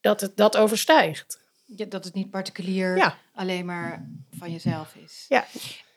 [0.00, 1.40] dat het dat overstijgt.
[1.64, 3.18] Ja, dat het niet particulier Ja.
[3.34, 5.24] alleen maar van jezelf is.
[5.28, 5.44] Ja.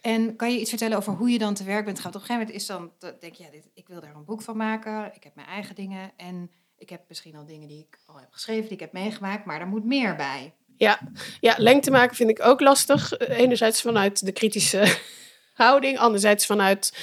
[0.01, 2.13] En kan je iets vertellen over hoe je dan te werk bent gegaan?
[2.15, 2.67] Op een gegeven moment is
[2.99, 5.11] dan, denk je, ja, dit, ik wil daar een boek van maken.
[5.15, 8.27] Ik heb mijn eigen dingen en ik heb misschien al dingen die ik al heb
[8.31, 10.53] geschreven, die ik heb meegemaakt, maar er moet meer bij.
[10.81, 10.99] Ja,
[11.39, 13.13] ja, lengte maken vind ik ook lastig.
[13.13, 14.97] Eh, Enerzijds vanuit de kritische
[15.63, 16.93] houding, anderzijds vanuit.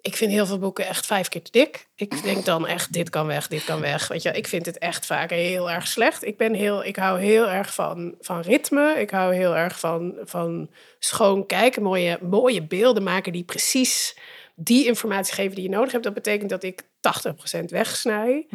[0.00, 1.86] Ik vind heel veel boeken echt vijf keer te dik.
[1.96, 4.08] Ik denk dan echt, dit kan weg, dit kan weg.
[4.08, 6.24] Weet je, ik vind het echt vaak heel erg slecht.
[6.24, 8.94] Ik, ben heel, ik hou heel erg van, van ritme.
[8.98, 14.16] Ik hou heel erg van, van schoon kijken, mooie, mooie beelden maken die precies
[14.54, 16.04] die informatie geven die je nodig hebt.
[16.04, 18.46] Dat betekent dat ik 80% wegsnij.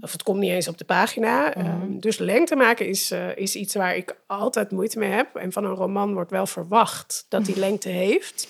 [0.00, 1.48] Of het komt niet eens op de pagina.
[1.48, 1.66] Mhm.
[1.66, 5.34] Ehm, dus lengte maken is, eh, is iets waar ik altijd moeite mee heb.
[5.34, 8.48] En van een roman wordt wel verwacht dat die lengte heeft.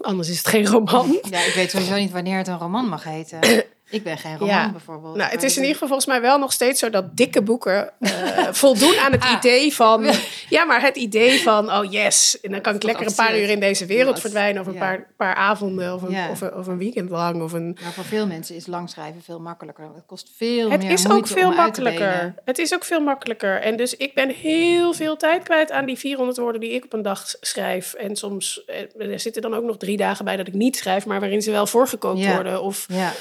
[0.00, 1.18] Anders is het geen roman.
[1.30, 3.40] Ja, ik weet sowieso niet wanneer het een roman mag heten.
[3.92, 4.70] ik ben geen roman Ja.
[4.70, 5.16] bijvoorbeeld.
[5.16, 7.90] Nou, het is in ieder geval volgens mij wel nog steeds zo dat dikke boeken
[8.00, 8.10] eh,
[8.62, 9.32] voldoen aan het Ah.
[9.36, 10.06] idee van.
[10.48, 13.48] Ja, maar het idee van, oh yes, en dan kan ik lekker een paar uur
[13.48, 14.60] in deze wereld verdwijnen.
[14.60, 14.78] Of een ja.
[14.78, 16.30] paar, paar avonden of een, Ja.
[16.30, 17.42] of, een, of een weekend lang.
[17.42, 19.84] Of een, Maar voor veel mensen is langschrijven veel makkelijker.
[19.94, 22.34] Het kost veel Het meer is ook veel makkelijker.
[22.44, 23.60] Het is ook veel makkelijker.
[23.60, 26.92] En dus ik ben heel veel tijd kwijt aan die 400 woorden die ik op
[26.92, 27.92] een dag schrijf.
[27.94, 31.06] En soms eh, er zitten dan ook nog drie dagen bij dat ik niet schrijf,
[31.06, 32.62] maar waarin ze wel voorgekookt worden.
[32.62, 33.12] Of, Ja,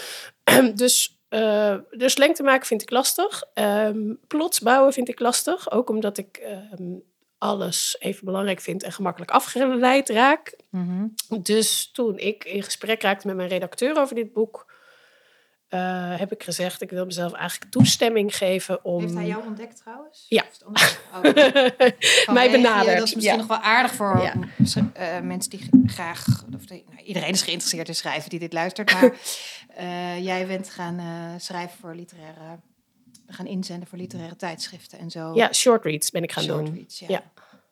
[0.75, 3.43] dus, eh, dus lengte maken vind ik lastig.
[3.53, 5.71] Ehm, plots bouwen vind ik lastig.
[5.71, 6.93] Ook omdat ik ehm,
[7.37, 10.55] alles even belangrijk vind en gemakkelijk afgeleid raak.
[10.69, 11.07] Mhm.
[11.41, 14.71] Dus toen ik in gesprek raakte met mijn redacteur over dit boek,
[15.67, 19.01] eh, heb ik gezegd, ik wil mezelf eigenlijk toestemming geven om...
[19.01, 20.25] Heeft hij jou ontdekt trouwens?
[20.29, 20.43] Ja.
[21.13, 21.21] Oh,
[22.33, 22.97] mij benaderd.
[22.97, 23.35] Dat is misschien ja.
[23.35, 24.33] nog wel aardig voor Ja.
[24.93, 26.25] eh, mensen die graag...
[26.55, 28.93] Of die- iedereen is geïnteresseerd in schrijven die dit luistert.
[28.93, 29.11] Maar
[29.75, 32.59] eh, jij bent gaan eh, schrijven voor literaire...
[33.27, 35.35] gaan inzenden voor literaire tijdschriften en zo.
[35.35, 36.75] Ja, short reads ben ik gaan Short doen.
[36.75, 37.07] reads, ja.
[37.09, 37.23] Ja.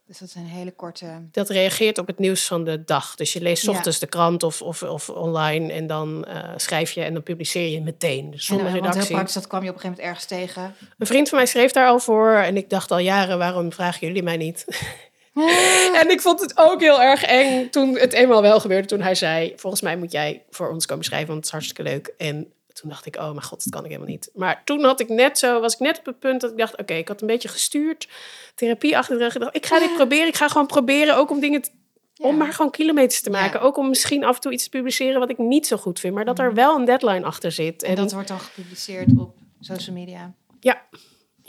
[0.10, 1.28] Dus dat zijn hele korte...
[1.32, 3.16] Dat reageert op het nieuws van de dag.
[3.16, 3.72] Dus je leest Ja.
[3.72, 7.68] ochtends de krant of, of, of online en dan eh, schrijf je en dan publiceer
[7.68, 8.32] je meteen.
[8.32, 9.14] Dus En, zonder eh, want heel redactie.
[9.16, 10.76] praktisch, dat kwam je op een gegeven moment ergens tegen.
[10.98, 14.08] Een vriend van mij schreef daar al voor en ik dacht al jaren, waarom vragen
[14.08, 14.66] jullie mij niet?
[16.02, 18.88] en ik vond het ook heel erg eng toen het eenmaal wel gebeurde.
[18.88, 21.84] Toen hij zei, volgens mij moet jij voor ons komen schrijven, want het is hartstikke
[21.84, 22.14] leuk.
[22.18, 24.30] En toen dacht ik, oh mijn god, dat kan ik helemaal niet.
[24.34, 26.78] Maar toen had ik net zo, was ik net op het punt dat ik dacht,
[26.78, 28.08] oké, ik had een beetje gestuurd.
[28.56, 29.34] Therapie achter de rug.
[29.36, 30.28] Ik dacht, ik ga dit proberen.
[30.28, 31.70] Ik ga gewoon proberen, ook om dingen te-
[32.22, 33.60] om maar gewoon kilometers te maken.
[33.60, 33.66] Ja.
[33.66, 36.14] Ook om misschien af en toe iets te publiceren wat ik niet zo goed vind.
[36.14, 37.84] Maar dat er wel een deadline achter zit.
[37.84, 40.34] En dat wordt dan gepubliceerd op social media.
[40.60, 40.82] Ja,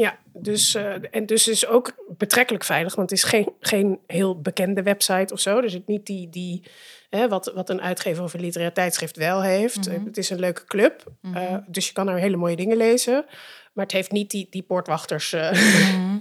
[0.01, 4.41] ja dus, eh, en dus is ook betrekkelijk veilig, want het is geen, geen heel
[4.41, 5.61] bekende website of zo.
[5.61, 6.63] Er zit niet die, die
[7.11, 9.89] hè, wat, wat een uitgever of een literair tijdschrift wel heeft.
[9.89, 10.05] Mhm.
[10.05, 13.25] Het is een leuke club, eh, dus je kan er hele mooie dingen lezen.
[13.73, 15.53] Maar het heeft niet die, die poortwachters, eh,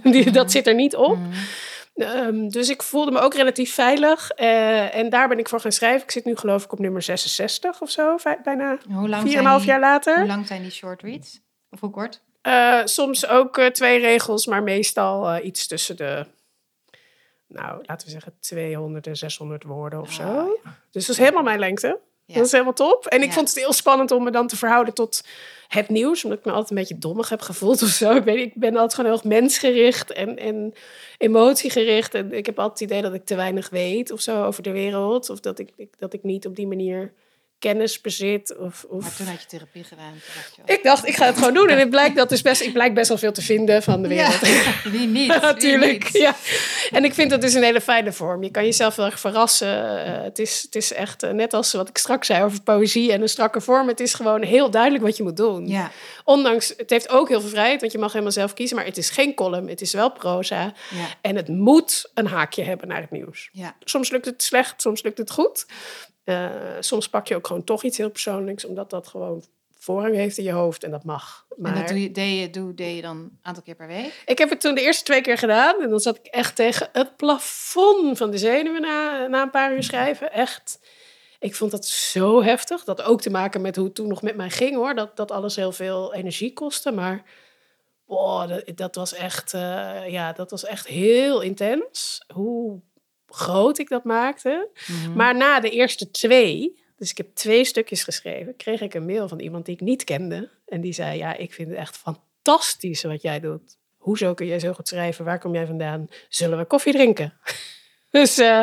[0.12, 1.16] die, dat zit er niet op.
[1.16, 1.32] Mhm.
[1.94, 4.30] Ehm, dus ik voelde me ook relatief veilig.
[4.30, 6.02] en daar ben ik voor gaan schrijven.
[6.02, 9.56] Ik zit nu geloof ik op nummer 66 of zo, bijna Hoe lang 4,5 zijn
[9.58, 10.18] die, jaar later.
[10.18, 11.40] Hoe lang zijn die short reads?
[11.70, 12.22] Of hoe kort?
[12.42, 16.26] Eh, soms ook eh, twee regels, maar meestal eh, iets tussen de,
[17.46, 20.22] nou, laten we zeggen 200 en 600 woorden of zo.
[20.22, 20.46] Ah,
[20.90, 21.98] Dus dat is helemaal mijn lengte.
[22.24, 22.36] Ja.
[22.36, 23.06] Dat is helemaal top.
[23.06, 23.32] En ik Ja.
[23.32, 25.24] vond het heel spannend om me dan te verhouden tot
[25.68, 28.10] het nieuws, omdat ik me altijd een beetje dommig heb gevoeld of zo.
[28.16, 30.74] Ik weet ik ben altijd gewoon heel erg mensgericht en, en
[31.18, 32.14] emotiegericht.
[32.14, 34.70] En ik heb altijd het idee dat ik te weinig weet of zo over de
[34.72, 35.30] wereld.
[35.30, 37.12] Of dat ik- dat ik niet op die manier
[37.60, 38.56] kennis bezit.
[38.58, 39.02] Of, of...
[39.02, 40.10] Maar toen had je therapie gedaan.
[40.10, 40.74] toen dacht je, oh.
[40.78, 41.68] Ik dacht, ik ga het gewoon doen.
[41.68, 44.08] En het blijkt, dat is best, ik blijk best wel veel te vinden van de
[44.08, 44.46] wereld.
[44.46, 45.32] Ja, wie niet?
[45.32, 46.04] Wie Natuurlijk.
[46.04, 46.12] niet?
[46.12, 46.34] Ja.
[46.90, 48.42] En ik vind dat is een hele fijne vorm.
[48.42, 50.04] Je kan jezelf heel erg verrassen.
[50.04, 53.12] Eh, het, is, het is echt, eh, net als wat ik straks zei over poëzie
[53.12, 53.88] en een strakke vorm.
[53.88, 55.68] Het is gewoon heel duidelijk wat je moet doen.
[55.68, 55.90] Ja,
[56.24, 58.76] Ondanks, het heeft ook heel veel vrijheid, want je mag helemaal zelf kiezen.
[58.76, 60.72] Maar het is geen column, het is wel proza.
[60.90, 63.48] ja, En het moet een haakje hebben naar het nieuws.
[63.52, 63.76] ja.
[63.84, 65.66] Soms lukt het slecht, soms lukt het goed.
[66.30, 69.44] Eh, soms pak je ook gewoon toch iets heel persoonlijks, omdat dat gewoon
[69.78, 70.84] voorrang heeft in je hoofd.
[70.84, 71.46] En dat mag.
[71.56, 73.86] Maar En dat doe je, deed, je, doe, deed je dan een aantal keer per
[73.86, 74.22] week?
[74.26, 75.82] ik heb het toen de eerste twee keer gedaan.
[75.82, 79.74] En dan zat ik echt tegen het plafond van de zenuwen na, na een paar
[79.74, 80.32] uur schrijven.
[80.32, 80.80] Echt.
[81.38, 82.84] Ik vond dat zo heftig.
[82.84, 84.94] Dat ook te maken met hoe het toen nog met mij ging hoor.
[84.94, 86.92] Dat, dat alles heel veel energie kostte.
[86.92, 87.22] Maar
[88.06, 92.24] oh, dat, dat, was echt, eh, ja, dat was echt heel intens.
[92.34, 92.80] Hoe
[93.30, 94.68] groot ik dat maakte.
[94.86, 95.12] Mhm.
[95.12, 99.28] Maar na de eerste twee, dus ik heb twee stukjes geschreven, kreeg ik een mail
[99.28, 100.50] van iemand die ik niet kende.
[100.66, 103.78] En die zei: Ja, ik vind het echt fantastisch wat jij doet.
[103.96, 105.24] Hoezo kun jij zo goed schrijven?
[105.24, 106.06] Waar kom jij vandaan?
[106.28, 107.32] Zullen we koffie drinken?
[108.10, 108.62] dus eh,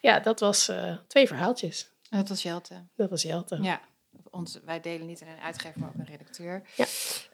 [0.00, 1.90] ja, dat was eh, twee verhaaltjes.
[2.10, 2.86] Dat was Jelte.
[2.96, 3.58] Dat was Jelte.
[3.62, 3.80] Ja.
[4.30, 6.62] Ons, wij delen niet alleen een uitgever, maar ook een redacteur.
[6.76, 6.86] Ja.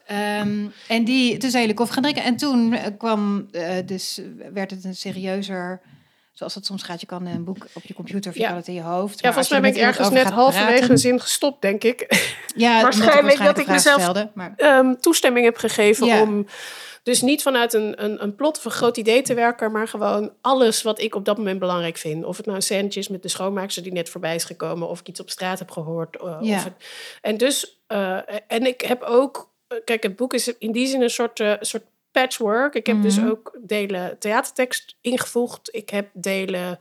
[0.05, 2.23] Ehm, en die, toen zijn jullie koffie gaan drinken.
[2.23, 3.49] En toen eh, kwam,
[3.85, 4.21] dus
[4.53, 5.81] werd het een serieuzer...
[6.35, 8.47] Zoals het soms gaat, je kan een boek op je computer of je Ja.
[8.47, 9.19] kan het in je hoofd.
[9.21, 12.05] Ja, volgens mij ben ik er ergens net halverwege een zin gestopt, denk ik.
[12.57, 16.21] Ja, Waarschijnlijk dat ik mezelf- stelde, maar Ehm, toestemming heb gegeven Ja.
[16.21, 16.47] om
[17.03, 20.31] dus niet vanuit een, een, een plot of een groot idee te werken, maar gewoon
[20.41, 22.25] alles wat ik op dat moment belangrijk vind.
[22.25, 25.07] Of het nou een is met de schoonmaakster die net voorbij is gekomen, of ik
[25.07, 26.15] iets op straat heb gehoord.
[26.21, 26.55] eh, Ja.
[26.55, 26.73] of het,
[27.21, 28.17] en dus, eh,
[28.47, 31.83] en ik heb ook, eh, kijk, het boek is in die zin een soort, soort
[32.21, 32.73] patchwork.
[32.75, 33.27] Ik heb dus Mhm.
[33.29, 35.69] ook delen theatertekst ingevoegd.
[35.71, 36.79] Ik heb delen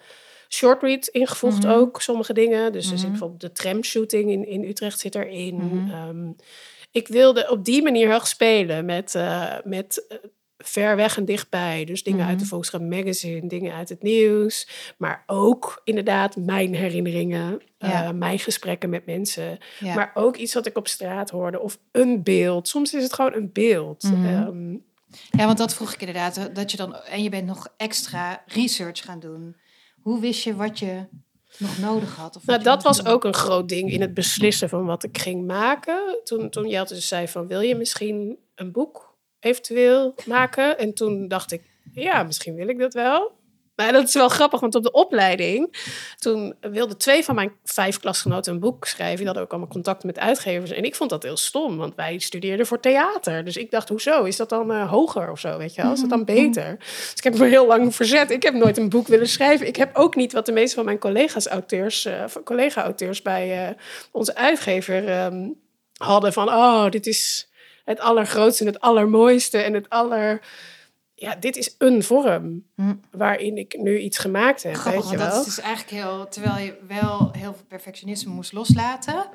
[0.48, 1.72] short read ingevoegd Mhm.
[1.72, 2.72] ook, sommige dingen.
[2.72, 3.08] Dus er zit Mhm.
[3.10, 5.88] bijvoorbeeld de tramshooting in, in Utrecht zit erin.
[5.90, 6.30] Ehm,
[6.90, 10.18] ik wilde op die manier heel spelen met, eh, met eh,
[10.58, 11.84] ver weg en dichtbij.
[11.84, 12.44] Dus dingen uit de.
[12.46, 14.68] Volkskrant Magazine, dingen uit het nieuws.
[14.98, 19.58] Maar ook inderdaad mijn herinneringen, eh, mijn gesprekken met mensen.
[19.80, 19.94] ja.
[19.94, 22.68] Maar ook iets wat ik op straat hoorde of een beeld.
[22.68, 24.02] Soms is het gewoon een beeld.
[24.02, 24.76] Mhm.
[25.30, 26.54] Ja, want dat vroeg ik inderdaad.
[26.54, 29.56] Dat je dan, en je bent nog extra research gaan doen.
[30.00, 31.06] Hoe wist je wat je
[31.58, 32.36] nog nodig had?
[32.36, 33.06] Of Nou, dat was doen?
[33.06, 36.20] ook een groot ding in het beslissen van wat ik ging maken.
[36.24, 40.78] Toen, toen Jelte dus zei van, wil je misschien een boek eventueel maken?
[40.78, 43.32] En toen dacht ik, ja, misschien wil ik dat wel.
[43.76, 45.76] Maar dat is wel grappig, want op de opleiding,
[46.18, 49.16] toen wilden twee van mijn vijf klasgenoten een boek schrijven.
[49.16, 50.70] Die hadden ook allemaal contact met uitgevers.
[50.70, 53.44] En ik vond dat heel stom, want wij studeerden voor theater.
[53.44, 54.24] Dus ik dacht, hoezo?
[54.24, 55.92] Is dat dan uh, hoger of zo, weet je wel?
[55.92, 56.34] Is dat dan Mhm.
[56.34, 56.76] beter?
[56.78, 58.30] Dus ik heb me heel lang verzet.
[58.30, 59.66] Ik heb nooit een boek willen schrijven.
[59.66, 63.66] Ik heb ook niet wat de meeste van mijn collega's auteurs, eh, van collega-auteurs bij
[63.68, 63.74] eh,
[64.12, 65.48] onze uitgever ehm,
[65.96, 66.32] hadden.
[66.32, 67.48] Van, oh, dit is
[67.84, 70.40] het allergrootste en het allermooiste en het aller...
[71.24, 72.94] Ja, dit is een vorm Hm.
[73.10, 75.28] waarin ik nu iets gemaakt heb, Grappig, weet je wel.
[75.28, 76.28] dat is dus eigenlijk heel...
[76.28, 79.26] Terwijl je wel heel veel perfectionisme moest loslaten...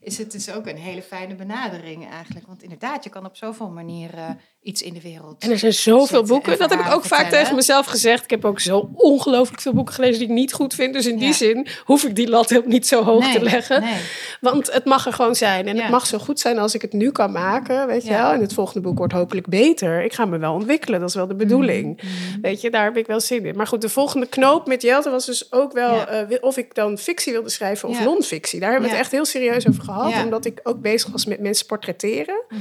[0.00, 2.46] is het dus ook een hele fijne benadering eigenlijk.
[2.46, 5.42] Want inderdaad, je kan op zoveel manieren iets in de wereld...
[5.42, 6.52] En er zijn zoveel boeken.
[6.52, 8.24] en Dat heb ik ook vaak tegen mezelf gezegd.
[8.24, 10.92] Ik heb ook zo ongelooflijk veel boeken gelezen die ik niet goed vind.
[10.94, 13.80] Dus in die zin hoef ik die lat helemaal niet zo hoog Nee, te leggen.
[13.80, 13.94] Nee.
[14.40, 15.66] Want het mag er gewoon zijn.
[15.66, 15.82] En Ja.
[15.82, 17.86] het mag zo goed zijn als ik het nu kan maken.
[17.86, 18.22] Weet je Ja.
[18.22, 18.32] wel?
[18.32, 20.04] En het volgende boek wordt hopelijk beter.
[20.04, 21.00] Ik ga me wel ontwikkelen.
[21.00, 21.96] Dat is wel de bedoeling.
[22.02, 22.40] Mhm.
[22.40, 23.56] Weet je, daar heb ik wel zin in.
[23.56, 26.06] Maar goed, de volgende knoop met Jelte was dus ook wel...
[26.06, 28.60] Eh, of ik dan fictie wilde schrijven of non-fictie.
[28.60, 30.10] Daar hebben we het echt heel serieus over gehad.
[30.10, 30.24] Ja.
[30.24, 32.44] Omdat ik ook bezig was met mensen portretteren.
[32.48, 32.60] Mhm.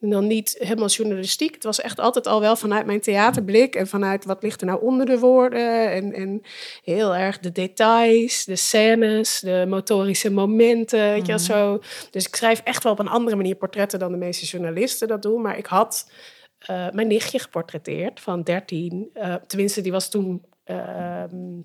[0.00, 1.54] En dan niet helemaal journalistiek.
[1.54, 3.74] Het was echt altijd al wel vanuit mijn theaterblik.
[3.74, 5.90] En vanuit wat ligt er nou onder de woorden.
[5.90, 6.42] En, en
[6.82, 11.10] heel erg de details, de scènes, de motorische momenten.
[11.10, 11.80] Weet je wel, zo.
[12.10, 15.22] Dus ik schrijf echt wel op een andere manier portretten dan de meeste journalisten dat
[15.22, 15.42] doen.
[15.42, 16.10] Maar ik had
[16.58, 19.10] eh, mijn nichtje geportretteerd van 13.
[19.12, 21.60] Eh, tenminste, die was toen ehm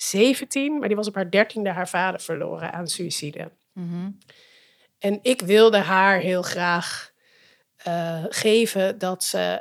[0.00, 0.78] 17.
[0.78, 3.50] Maar die was op haar dertiende haar vader verloren aan suïcide.
[3.78, 4.10] Mhm.
[4.98, 7.10] En ik wilde haar heel graag
[7.76, 9.60] eh, geven dat ze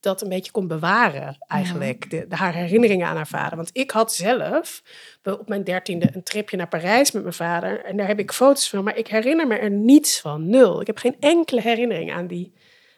[0.00, 2.10] dat een beetje kon bewaren, eigenlijk.
[2.10, 3.56] De, de- haar herinneringen aan haar vader.
[3.56, 4.82] Want ik had zelf
[5.22, 7.84] op mijn dertiende een tripje naar Parijs met mijn vader.
[7.84, 8.84] En daar heb ik foto's van.
[8.84, 10.48] Maar ik herinner me er niets van.
[10.48, 10.80] Nul.
[10.80, 12.52] Ik heb geen enkele herinnering aan, die,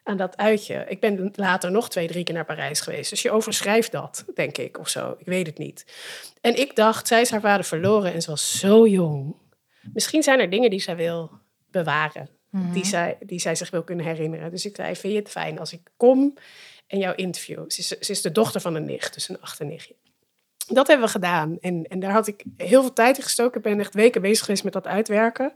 [0.05, 0.85] aan dat uitje.
[0.89, 3.11] Ik ben later nog twee, drie keer naar Parijs geweest.
[3.11, 5.15] Dus je overschrijft dat, denk ik, of zo.
[5.19, 5.87] Ik weet het niet.
[6.41, 9.35] En ik dacht, zij is haar vader verloren en ze was zo jong.
[9.93, 11.31] Misschien zijn er dingen die zij wil
[11.71, 12.29] bewaren.
[12.51, 12.73] Mhm.
[12.73, 14.51] Die, zij, die zij zich wil kunnen herinneren.
[14.51, 16.35] Dus ik zei, vind je het fijn als ik kom
[16.87, 17.65] en jouw interview?
[17.71, 19.95] Ze is, ze is de dochter van een nicht, dus een achternichtje.
[20.67, 21.59] Dat hebben we gedaan.
[21.61, 23.57] En, en daar had ik heel veel tijd in gestoken.
[23.57, 25.53] Ik ben echt weken bezig geweest met dat uitwerken.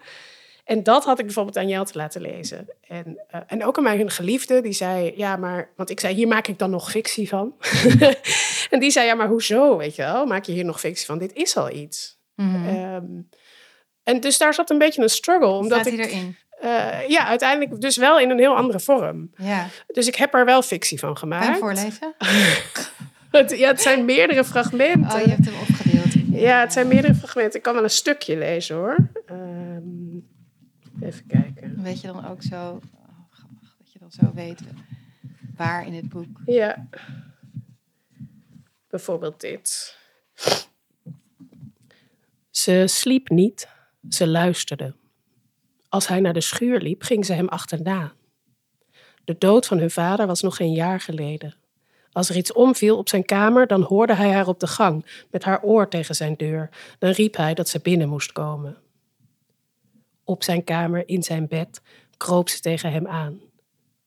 [0.64, 2.68] En dat had ik bijvoorbeeld aan Jelte laten lezen.
[2.80, 5.72] En, eh, en ook aan mijn geliefde, die zei, ja, maar...
[5.76, 7.54] Want ik zei, hier maak ik dan nog fictie van.
[8.70, 10.26] en die zei, ja, maar hoezo, weet je wel?
[10.26, 11.18] Maak je hier nog fictie van?
[11.18, 12.18] Dit is al iets.
[12.34, 12.68] Mhm.
[12.68, 13.04] Ehm,
[14.06, 15.48] en dus daar zat een beetje een struggle.
[15.48, 16.36] Omdat Staat ik, hij erin?
[16.60, 19.30] eh, ja, uiteindelijk dus wel in een heel andere vorm.
[19.36, 19.66] Ja.
[19.86, 21.58] Dus ik heb er wel fictie van Kan je gemaakt.
[21.58, 22.14] voorlezen?
[23.30, 25.18] Het, ja, het zijn meerdere fragmenten.
[25.18, 26.40] Oh, je hebt hem opgedeeld.
[26.40, 27.56] Ja, het zijn meerdere fragmenten.
[27.56, 28.96] Ik kan wel een stukje lezen hoor.
[29.26, 30.16] Ehm,
[31.00, 31.82] even kijken.
[31.82, 32.80] Weet je dan ook zo...
[32.94, 34.60] Oh, grappig dat je dan zo weet
[35.56, 36.40] waar in het boek.
[36.46, 36.88] Ja.
[38.88, 39.96] Bijvoorbeeld dit.
[42.50, 43.68] Ze sliep niet,
[44.08, 44.94] ze luisterde.
[45.88, 48.12] Als hij naar de schuur liep, ging ze hem achterna.
[49.24, 51.54] De dood van hun vader was nog geen jaar geleden.
[52.12, 55.44] Als er iets omviel op zijn kamer, dan hoorde hij haar op de gang met
[55.44, 56.70] haar oor tegen zijn deur.
[56.98, 58.76] Dan riep hij dat ze binnen moest komen.
[60.24, 61.80] Op zijn kamer, in zijn bed,
[62.16, 63.40] kroop ze tegen hem aan,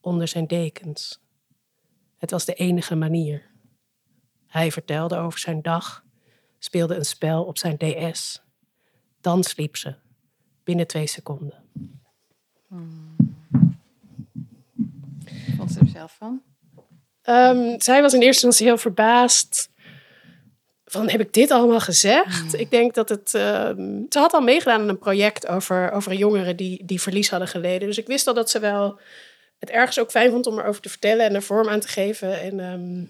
[0.01, 1.19] onder zijn dekens.
[2.17, 3.49] Het was de enige manier.
[4.47, 6.03] Hij vertelde over zijn dag,
[6.59, 8.41] speelde een spel op zijn DS.
[9.21, 9.95] Dan sliep ze,
[10.63, 11.63] binnen twee seconden.
[15.57, 16.41] Vond ze er zelf van?
[17.21, 19.69] Ehm, zij was in eerste instantie heel verbaasd.
[20.85, 22.59] Van, heb ik dit allemaal gezegd?
[22.59, 23.33] Ik denk dat het...
[23.33, 27.47] ehm, ze had al meegedaan aan een project over, over jongeren die, die verlies hadden
[27.47, 27.87] geleden.
[27.87, 28.99] Dus ik wist al dat ze wel
[29.59, 32.41] het ergens ook fijn vond om erover te vertellen en er vorm aan te geven.
[32.41, 33.03] En ehm,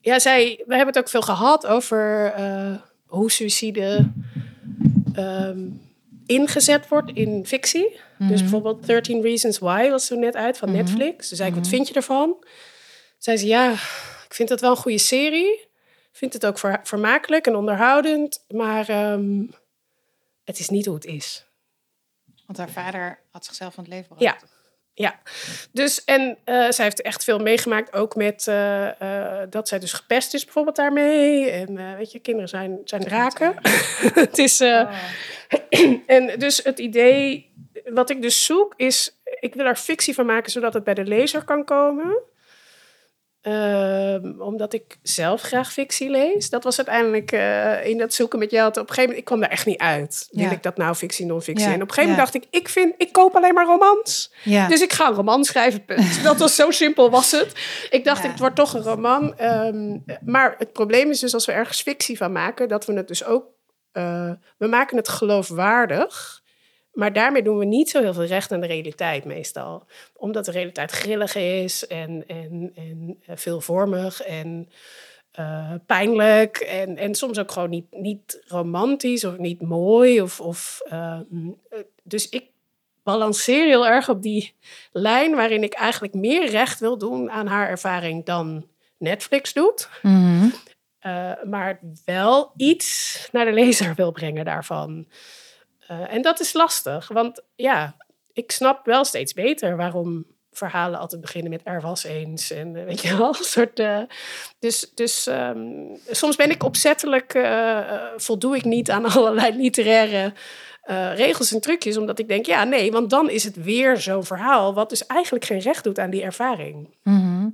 [0.00, 2.74] ja, zij, we hebben het ook veel gehad over eh,
[3.06, 4.10] hoe suïcide
[5.20, 5.68] ehm,
[6.26, 8.00] ingezet wordt in fictie.
[8.18, 11.28] Dus bijvoorbeeld 13 Reasons Why was zo net uit van Netflix.
[11.28, 12.44] Toen zei ik, wat vind je ervan?
[13.18, 13.72] Zei ze, ja,
[14.24, 15.52] ik vind het wel een goede serie.
[16.10, 18.44] Ik vind het ook ver- vermakelijk en onderhoudend.
[18.48, 19.42] Maar ehm,
[20.44, 21.44] het is niet hoe het is.
[22.46, 24.54] Want haar vader had zichzelf van het leven Ja, beroofd.
[25.00, 25.18] Ja.
[25.72, 29.92] Dus, en eh, zij heeft echt veel meegemaakt, ook met eh, eh, dat zij dus
[29.92, 31.50] gepest is bijvoorbeeld daarmee.
[31.50, 33.54] En weet je, kinderen zijn, zijn draken.
[34.24, 34.94] het is, eh,
[36.06, 37.52] en dus het idee,
[37.84, 41.04] wat ik dus zoek, is, ik wil er fictie van maken zodat het bij de
[41.04, 42.18] lezer kan komen.
[43.40, 46.50] Ehm, omdat ik zelf graag fictie lees.
[46.50, 48.68] Dat was uiteindelijk eh, in dat zoeken met jou.
[48.68, 50.28] Op een gegeven moment, ik kwam daar echt niet uit.
[50.30, 51.66] Wil ik dat nou fictie, non-fictie?
[51.66, 52.38] Ja, En op een gegeven moment ja.
[52.38, 54.32] dacht ik, ik vind, ik koop alleen maar romans.
[54.44, 56.22] Dus ik ga een roman schrijven, punt.
[56.24, 57.52] Dat was zo simpel was het.
[57.90, 59.38] Ik dacht, het wordt toch een roman.
[59.38, 63.08] Ehm, maar het probleem is dus als we ergens fictie van maken, dat we het
[63.08, 63.44] dus ook,
[63.92, 66.39] eh, we maken het geloofwaardig.
[66.92, 69.86] Maar daarmee doen we niet zo heel veel recht aan de realiteit meestal.
[70.16, 74.68] Omdat de realiteit grillig is en, en, en eh, veelvormig en
[75.30, 76.56] eh, pijnlijk.
[76.56, 80.20] En, en soms ook gewoon niet, niet romantisch of niet mooi.
[80.20, 82.44] Of, of, eh, mm, eh, dus ik
[83.02, 84.54] balanceer heel erg op die
[84.92, 88.66] lijn waarin ik eigenlijk meer recht wil doen aan haar ervaring dan
[88.98, 89.88] Netflix doet.
[90.02, 90.48] Mhm.
[91.44, 95.06] Maar wel iets naar de lezer wil brengen daarvan.
[95.90, 97.96] Eh, en dat is lastig, want ja,
[98.32, 102.84] ik snap wel steeds beter waarom verhalen altijd beginnen met er was eens en eh,
[102.84, 103.78] weet je wel, soort.
[103.78, 104.02] eh,
[104.58, 105.60] dus dus ehm,
[106.10, 107.38] soms ben ik opzettelijk,
[108.16, 110.32] voldoe ik niet aan allerlei literaire
[111.14, 114.74] regels en trucjes, omdat ik denk, ja, nee, want dan is het weer zo'n verhaal
[114.74, 116.96] wat dus eigenlijk geen recht doet aan die ervaring.
[117.02, 117.48] Mhm.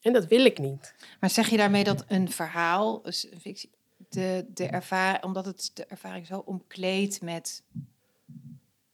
[0.00, 0.94] En dat wil ik niet.
[1.20, 3.70] Maar zeg je daarmee dat een verhaal, een fictie,
[4.08, 7.62] de, de ervaring, omdat het de ervaring zo omkleedt met.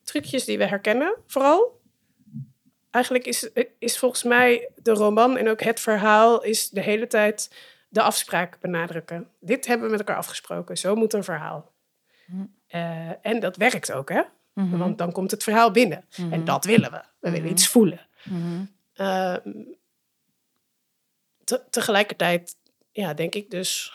[0.02, 1.80] trucjes die we herkennen, vooral.
[2.90, 7.54] Eigenlijk is, is volgens mij de roman en ook het verhaal is de hele tijd
[7.88, 9.28] de afspraak benadrukken.
[9.40, 10.76] Dit hebben we met elkaar afgesproken.
[10.78, 11.72] Zo moet een verhaal.
[12.26, 12.44] Hm.
[12.66, 14.22] Eh, en dat werkt ook, hè?
[14.54, 14.78] Mhm.
[14.78, 16.04] Want dan komt het verhaal binnen.
[16.16, 16.32] Mhm.
[16.32, 16.96] En dat willen we.
[17.18, 17.52] We willen Mhm.
[17.52, 18.06] iets voelen.
[18.24, 18.64] Mhm.
[18.92, 19.50] Ehm,
[21.44, 22.56] te- tegelijkertijd,
[22.90, 23.92] ja, denk ik dus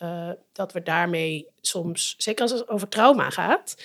[0.00, 3.82] eh, dat we daarmee soms, zeker als het over trauma gaat.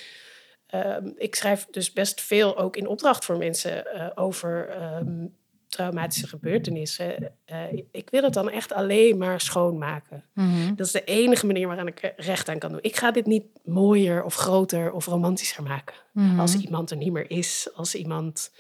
[0.66, 5.26] ehm, ik schrijf dus best veel ook in opdracht voor mensen eh, over ehm,
[5.68, 7.34] traumatische gebeurtenissen.
[7.45, 10.24] Eh, ik wil het dan echt alleen maar schoonmaken.
[10.34, 10.76] Mhm.
[10.76, 12.80] Dat is de enige manier waaraan ik recht aan kan doen.
[12.82, 16.39] Ik ga dit niet mooier of groter of romantischer maken Mhm.
[16.39, 18.51] als iemand er niet meer is, als iemand.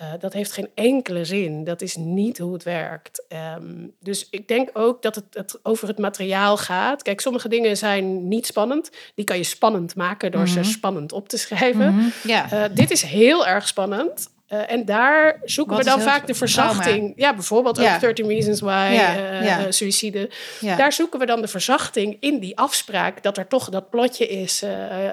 [0.00, 1.64] Eh, dat heeft geen enkele zin.
[1.64, 3.24] Dat is niet hoe het werkt.
[3.28, 7.02] Ehm, dus ik denk ook dat het, het over het materiaal gaat.
[7.02, 8.90] Kijk, sommige dingen zijn niet spannend.
[9.14, 10.50] Die kan je spannend maken door Mhm.
[10.50, 11.94] ze spannend op te schrijven.
[11.94, 12.04] Mhm.
[12.24, 12.50] Ja.
[12.50, 14.28] Eh, dit is heel erg spannend.
[14.50, 17.12] Eh, en daar zoeken Wat we dan vaak de verzachting.
[17.16, 17.94] Ja, bijvoorbeeld Ja.
[17.94, 19.58] ook 13 Reasons Why, Ja, eh, ja.
[19.58, 20.30] eh, suïcide.
[20.60, 23.22] Daar zoeken we dan de verzachting in die afspraak.
[23.22, 24.62] Dat er toch dat plotje is,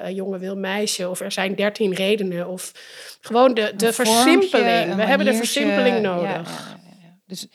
[0.03, 1.09] een jongen wil meisje.
[1.09, 2.47] Of er zijn dertien redenen.
[2.47, 2.71] Of
[3.21, 4.95] gewoon de, de versimpeling.
[4.95, 6.75] We hebben de versimpeling nodig.
[7.27, 7.47] Dus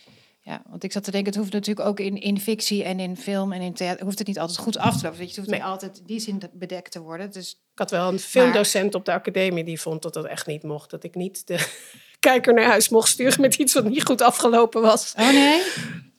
[0.45, 3.17] ja, want ik zat te denken, het hoeft natuurlijk ook in, in fictie en in
[3.17, 5.19] film en in theater, hoeft het niet altijd goed af te lopen.
[5.19, 5.59] Weet je, het hoeft Nee.
[5.61, 7.31] niet altijd in die zin bedekt te worden.
[7.33, 10.63] Dus Ik had wel een filmdocent op de academie die vond dat dat echt niet
[10.63, 10.91] mocht.
[10.91, 11.67] Dat ik niet de
[12.21, 15.15] kijker naar huis mocht sturen met iets wat niet goed afgelopen was.
[15.19, 15.61] Oh nee?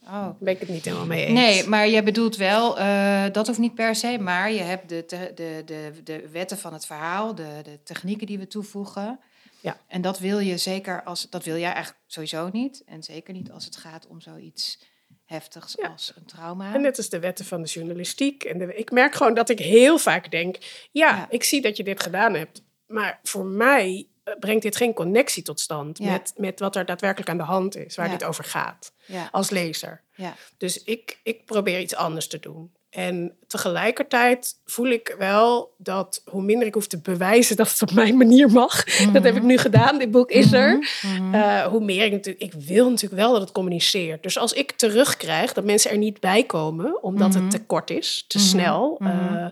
[0.04, 0.12] Oh.
[0.12, 1.40] Daar ben ik het niet helemaal mee eens.
[1.40, 5.04] Nee, maar je bedoelt wel, eh, dat hoeft niet per se, maar je hebt de,
[5.36, 9.20] de, de, de wetten van het verhaal, de, de technieken die we toevoegen.
[9.64, 9.78] Ja.
[9.88, 12.84] En dat wil je zeker als, dat wil jij eigenlijk sowieso niet.
[12.86, 14.80] En zeker niet als het gaat om zoiets
[15.26, 15.88] heftigs Ja.
[15.88, 16.74] als een trauma.
[16.74, 18.44] En net als de wetten van de journalistiek.
[18.44, 20.58] En de, ik merk gewoon dat ik heel vaak denk:
[20.92, 21.28] ja, Ja.
[21.30, 22.62] ik zie dat je dit gedaan hebt.
[22.88, 26.12] Maar voor mij eh, brengt dit geen connectie tot stand Ja.
[26.12, 28.94] met, met wat er daadwerkelijk aan de hand is, waar dit over gaat,
[29.32, 30.02] als lezer.
[30.16, 30.36] ja.
[30.58, 32.72] Dus ik, ik probeer iets anders te doen.
[32.94, 37.92] En tegelijkertijd voel ik wel dat hoe minder ik hoef te bewijzen dat het op
[37.92, 38.84] mijn manier mag.
[39.14, 40.78] Dat heb ik nu gedaan, dit boek is er.
[41.02, 41.34] Mhm.
[41.36, 44.24] Eh, hoe meer ik natuurlijk, ik wil natuurlijk wel dat het communiceert.
[44.24, 47.42] Dus als ik terugkrijg dat mensen er niet bij komen, omdat Mhm.
[47.42, 48.48] het te kort is, te Mhm.
[48.48, 49.50] snel, Mhm.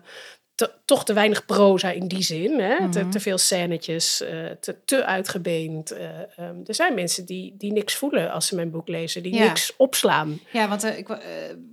[0.68, 2.90] Te- toch te weinig proza in die zin, hè?
[2.90, 3.10] te, Mhm.
[3.10, 5.92] te veel scènetjes, eh, te, te uitgebeend.
[5.92, 6.08] eh,
[6.38, 9.44] ehm, er zijn mensen die, die niks voelen als ze mijn boek lezen, die Ja.
[9.44, 10.40] niks opslaan.
[10.52, 11.08] Ja, want eh, ik,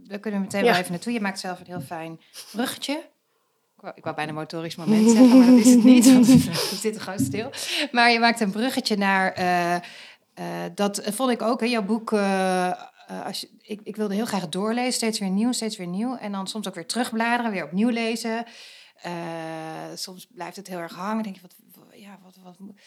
[0.07, 0.71] we kunnen meteen Ja.
[0.71, 1.13] wel even naartoe.
[1.13, 2.21] Je maakt zelf een heel fijn
[2.53, 2.93] bruggetje.
[2.93, 6.05] Ik wou, ik wou bijna motorisch moment zeggen, maar dat is het niet.
[6.13, 6.27] Want
[6.71, 7.51] het zit er gewoon stil.
[7.93, 9.35] Maar je maakt een bruggetje naar...
[10.75, 12.13] dat vond ik ook, hè, jouw boek...
[13.25, 16.17] als je, ik, ik wilde heel graag doorlezen, steeds weer nieuw, steeds weer nieuw.
[16.17, 18.45] En dan soms ook weer terugbladeren, weer opnieuw lezen.
[19.03, 21.23] Eh, soms blijft het heel erg hangen.
[21.23, 22.59] denk je, wat, wat- ja, wat, wat...
[22.59, 22.81] moet-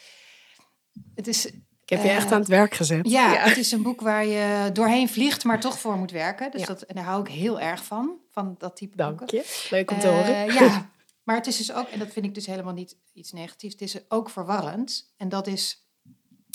[1.16, 3.10] Het is, Ik heb je Eh, echt aan het werk gezet.
[3.10, 6.52] ja, het is een boek waar je doorheen vliegt, maar toch voor moet werken.
[6.52, 6.68] Dus Ja.
[6.68, 9.38] dat, en daar hou ik heel erg van, van dat type Dank boeken.
[9.38, 9.68] je.
[9.70, 10.54] Leuk om te Eh, horen.
[10.54, 10.90] ja,
[11.26, 13.82] maar het is dus ook, en dat vind ik dus helemaal niet iets negatiefs, het
[13.82, 15.14] is ook verwarrend.
[15.18, 15.86] En dat is,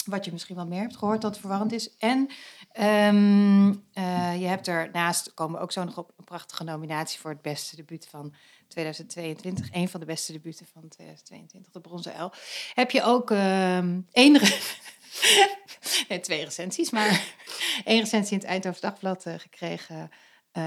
[0.06, 1.96] Wat je misschien wel meer hebt gehoord dat verwarrend is.
[1.96, 2.26] En
[2.72, 7.30] ehm, eh, je hebt er naast, komen ook zo nog op een prachtige nominatie voor
[7.30, 8.34] het beste debuut van
[8.68, 9.68] 2022.
[9.72, 12.30] Een van de beste debuten van 2022, de Bronzen L.
[12.74, 14.32] Heb je ook um, één...
[16.08, 17.34] nee, twee recensies, maar
[17.84, 20.10] één recensie in het Eindhoven Dagblad uh, gekregen.
[20.52, 20.62] Uh,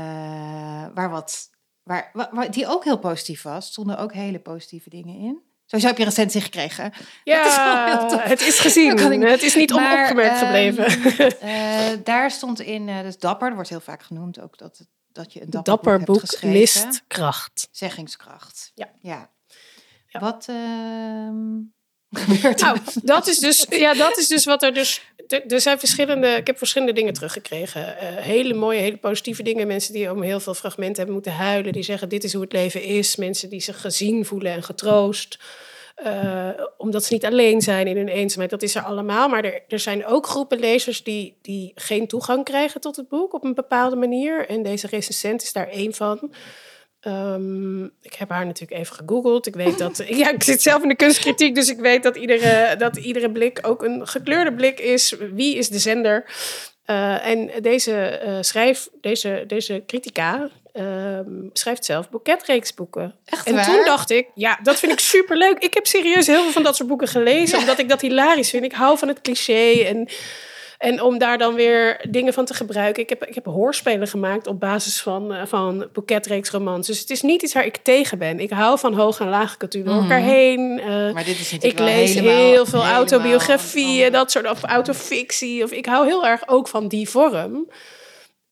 [0.93, 1.49] waar wat,
[1.83, 3.65] waar, waar, die ook heel positief was.
[3.65, 5.41] Stonden ook hele positieve dingen in.
[5.69, 6.93] Sowieso heb je een recensie gekregen.
[7.23, 9.21] Ja, is het is gezien.
[9.21, 10.91] Het is niet maar, onopgemerkt gebleven.
[11.43, 15.33] Uh, daar stond in, uh, dus dapper, er wordt heel vaak genoemd ook dat, dat
[15.33, 16.59] je een dapper, dapper boek, boek hebt geschreven.
[16.59, 17.67] listkracht.
[17.71, 18.71] Zeggingskracht.
[18.75, 18.89] Ja.
[19.01, 19.29] ja.
[20.09, 20.19] Ja.
[20.19, 20.55] Wat uh,
[22.25, 22.67] gebeurt er?
[22.67, 25.01] Nou, dat is dus, ja, dat is dus wat er dus.
[25.47, 26.27] Er zijn verschillende.
[26.27, 27.81] Ik heb verschillende dingen teruggekregen.
[27.81, 29.67] Uh, hele mooie, hele positieve dingen.
[29.67, 31.73] Mensen die om heel veel fragmenten hebben moeten huilen.
[31.73, 33.15] Die zeggen: Dit is hoe het leven is.
[33.15, 35.39] Mensen die zich gezien voelen en getroost.
[36.05, 38.49] Uh, omdat ze niet alleen zijn in hun eenzaamheid.
[38.49, 39.29] Dat is er allemaal.
[39.29, 43.33] Maar er, er zijn ook groepen lezers die, die geen toegang krijgen tot het boek
[43.33, 44.47] op een bepaalde manier.
[44.47, 46.31] En deze recensent is daar één van.
[47.07, 49.47] Um, ik heb haar natuurlijk even gegoogeld.
[49.47, 49.97] Ik weet dat.
[50.21, 53.59] ja, ik zit zelf in de kunstkritiek, dus ik weet dat iedere, dat iedere blik
[53.61, 55.15] ook een gekleurde blik is.
[55.33, 56.25] Wie is de zender?
[56.85, 61.19] Uh, en deze uh, schrijf, deze, deze critica, uh,
[61.53, 63.15] schrijft zelf boeketreeksboeken.
[63.25, 63.65] Echt en waar?
[63.65, 65.57] toen dacht ik, ja, dat vind ik superleuk.
[65.57, 67.61] Ik heb serieus heel veel van dat soort boeken gelezen, ja.
[67.61, 68.63] omdat ik dat hilarisch vind.
[68.63, 70.07] Ik hou van het cliché en
[70.79, 73.03] en om daar dan weer dingen van te gebruiken.
[73.03, 76.87] Ik heb, ik heb hoorspelen gemaakt op basis van, uh, van boeketreeksromans.
[76.87, 78.39] Dus het is niet iets waar ik tegen ben.
[78.39, 80.79] Ik hou van hoog en laag cultuur door elkaar heen.
[80.79, 85.63] Uh, maar dit is ik lees helemaal, heel veel autobiografieën, dat soort of autofictie.
[85.63, 87.69] Of ik hou heel erg ook van die vorm.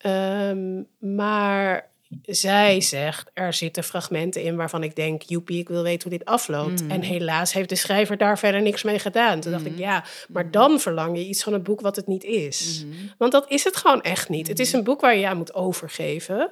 [0.05, 1.89] Um, maar
[2.21, 6.27] zij zegt, er zitten fragmenten in waarvan ik denk, joepie, ik wil weten hoe dit
[6.27, 6.83] afloopt.
[6.83, 6.91] Mm.
[6.91, 9.39] En helaas heeft de schrijver daar verder niks mee gedaan.
[9.39, 9.57] Toen mm.
[9.57, 12.83] dacht ik, ja, maar dan verlang je iets van een boek wat het niet is.
[12.85, 12.93] Mm.
[13.17, 14.47] Want dat is het gewoon echt niet.
[14.47, 16.51] Het is een boek waar je aan moet overgeven.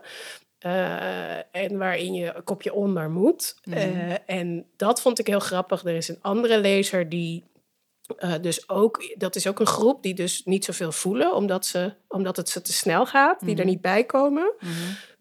[0.65, 3.55] Uh, en waarin je een kopje onder moet.
[3.63, 5.83] Uh, en dat vond ik heel grappig.
[5.83, 7.43] Er is een andere lezer die
[8.19, 11.93] uh, dus ook, dat is ook een groep die dus niet zoveel voelen, omdat, ze,
[12.07, 14.53] omdat het ze te snel gaat, die er niet bij komen.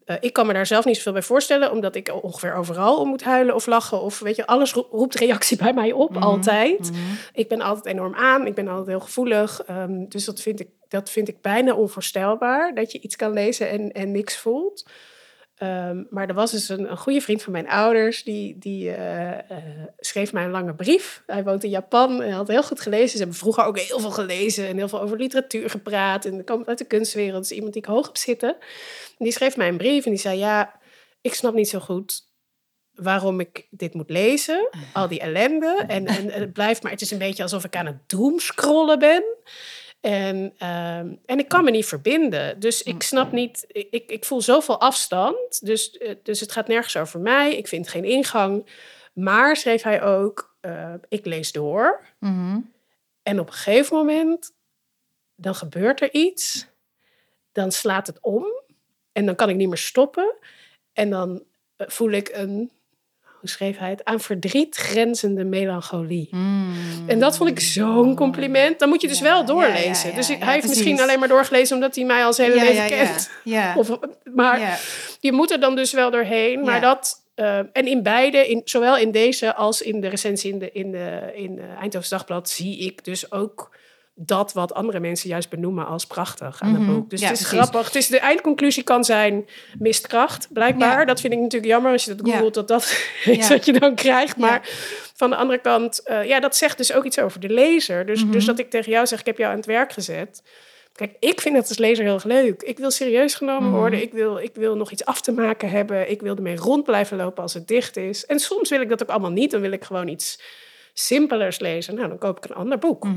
[0.05, 3.07] Uh, ik kan me daar zelf niet zoveel bij voorstellen, omdat ik ongeveer overal om
[3.07, 4.01] moet huilen of lachen.
[4.01, 6.91] Of weet je, alles roept reactie bij mij op, Mhm, altijd.
[7.33, 9.63] Ik ben altijd enorm aan, ik ben altijd heel gevoelig.
[9.69, 13.69] Um, dus dat vind, ik, dat vind ik bijna onvoorstelbaar, dat je iets kan lezen
[13.69, 14.85] en, en niks voelt.
[15.63, 19.31] Um, maar er was dus een, een goede vriend van mijn ouders, die, die uh,
[19.31, 19.37] uh,
[19.97, 21.23] schreef mij een lange brief.
[21.25, 23.09] Hij woont in Japan en had heel goed gelezen.
[23.09, 26.25] Ze hebben vroeger ook heel veel gelezen en heel veel over literatuur gepraat.
[26.25, 28.49] En komt uit de kunstwereld, dus iemand die ik hoog op zitten.
[29.17, 30.79] En die schreef mij een brief en die zei, ja,
[31.21, 32.33] ik snap niet zo goed
[32.93, 34.69] waarom ik dit moet lezen.
[34.93, 35.83] Al die ellende.
[35.87, 38.99] En, en, en het blijft, maar het is een beetje alsof ik aan het doomscrollen
[38.99, 39.23] ben.
[40.05, 42.59] En, um, en ik kan me niet verbinden.
[42.59, 45.65] Dus ik snap niet, ik, ik voel zoveel afstand.
[45.65, 47.55] Dus, dus het gaat nergens over mij.
[47.55, 48.69] Ik vind geen ingang.
[49.13, 52.01] Maar, schreef hij ook, uh, ik lees door.
[52.19, 52.71] Mm-hmm.
[53.23, 54.53] En op een gegeven moment,
[55.35, 56.67] dan gebeurt er iets.
[57.51, 58.45] Dan slaat het om.
[59.11, 60.35] En dan kan ik niet meer stoppen.
[60.93, 61.43] En dan
[61.77, 62.71] voel ik een,
[63.45, 64.03] hoe schreef hij het?
[64.03, 66.27] Aan verdriet grenzende melancholie.
[66.31, 66.73] Mm.
[67.07, 68.79] En dat vond ik zo'n compliment.
[68.79, 70.09] Dan moet je dus Ja, wel doorlezen.
[70.09, 70.67] ja, dus hij heeft precies.
[70.67, 73.29] misschien alleen maar doorgelezen omdat hij mij al zijn hele leven kent.
[73.43, 73.73] Ja.
[73.79, 73.89] Of,
[74.23, 74.79] maar
[75.19, 76.61] je moet er dan dus wel doorheen.
[76.61, 77.23] Maar dat.
[77.35, 80.91] eh, en in beide, in, zowel in deze als in de recensie in de, in
[80.91, 83.75] de, in de Eindhoven Dagblad, zie ik dus ook
[84.17, 87.09] dat wat andere mensen juist benoemen als prachtig aan het boek.
[87.09, 87.59] Dus Ja, het is precies.
[87.69, 87.85] grappig.
[87.85, 89.45] Het is, de eindconclusie kan zijn
[89.79, 90.99] mist kracht, blijkbaar.
[90.99, 91.05] Ja.
[91.05, 92.33] Dat vind ik natuurlijk jammer als je dat Ja.
[92.33, 92.83] googelt, dat dat
[93.25, 94.37] is wat je dan krijgt.
[94.37, 94.69] Maar
[95.15, 98.05] van de andere kant, eh, ja, dat zegt dus ook iets over de lezer.
[98.05, 98.31] Dus, Mhm.
[98.31, 100.43] dus dat ik tegen jou zeg, ik heb jou aan het werk gezet.
[100.93, 102.61] Kijk, ik vind het als lezer heel erg leuk.
[102.63, 103.77] Ik wil serieus genomen Mhm.
[103.77, 104.01] worden.
[104.01, 106.09] Ik wil, ik wil nog iets af te maken hebben.
[106.11, 108.25] Ik wil ermee rond blijven lopen als het dicht is.
[108.25, 109.51] En soms wil ik dat ook allemaal niet.
[109.51, 110.41] Dan wil ik gewoon iets
[110.93, 111.95] simpelers lezen.
[111.95, 113.07] Nou, dan koop ik een ander boek.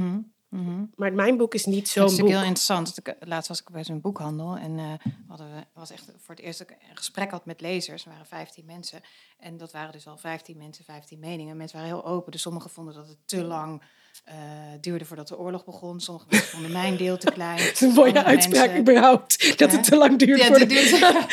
[0.48, 0.84] Mhm.
[0.96, 2.18] Maar mijn boek is niet Dat zo'n is boek.
[2.28, 2.94] natuurlijk heel interessant.
[3.04, 4.92] Dat ik- Laatst was ik bij zo'n boekhandel en eh
[5.28, 8.04] hadden we was echt voor het eerst dat ik een gesprek had met lezers.
[8.04, 9.00] Er waren 15 mensen
[9.38, 11.56] en dat waren dus al 15 mensen, 15 meningen.
[11.56, 13.82] Mensen waren heel open, dus sommigen vonden dat het te lang
[14.28, 14.34] eh,
[14.80, 16.00] duurde voordat de oorlog begon.
[16.00, 17.58] Sommige mensen vonden mijn deel te klein.
[17.62, 19.58] Het is een mooie uitspraak überhaupt.
[19.58, 20.10] Dat het te lang.
[20.10, 21.26] Ja, de- duurde-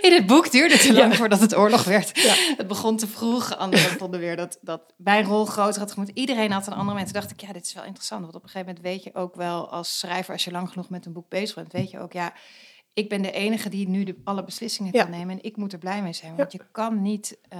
[0.06, 1.18] in het boek duurde het te lang Ja.
[1.18, 2.12] voordat het oorlog werd.
[2.56, 3.56] Het begon te vroeg.
[3.56, 6.10] Anderen vonden weer dat, dat mijn rol groter had gemoet.
[6.14, 7.04] Iedereen had een andere moment.
[7.12, 8.22] Toen dacht ik, ja, dit is wel interessant.
[8.22, 10.88] Want op een gegeven moment weet je ook wel als schrijver, als je lang genoeg
[10.90, 12.32] met een boek bezig bent, weet je ook, ja,
[12.92, 15.02] ik ben de enige die nu de, alle beslissingen Ja.
[15.02, 15.34] kan nemen.
[15.38, 16.30] En ik moet er blij mee zijn.
[16.30, 16.36] Ja.
[16.36, 17.58] Want je kan niet, eh,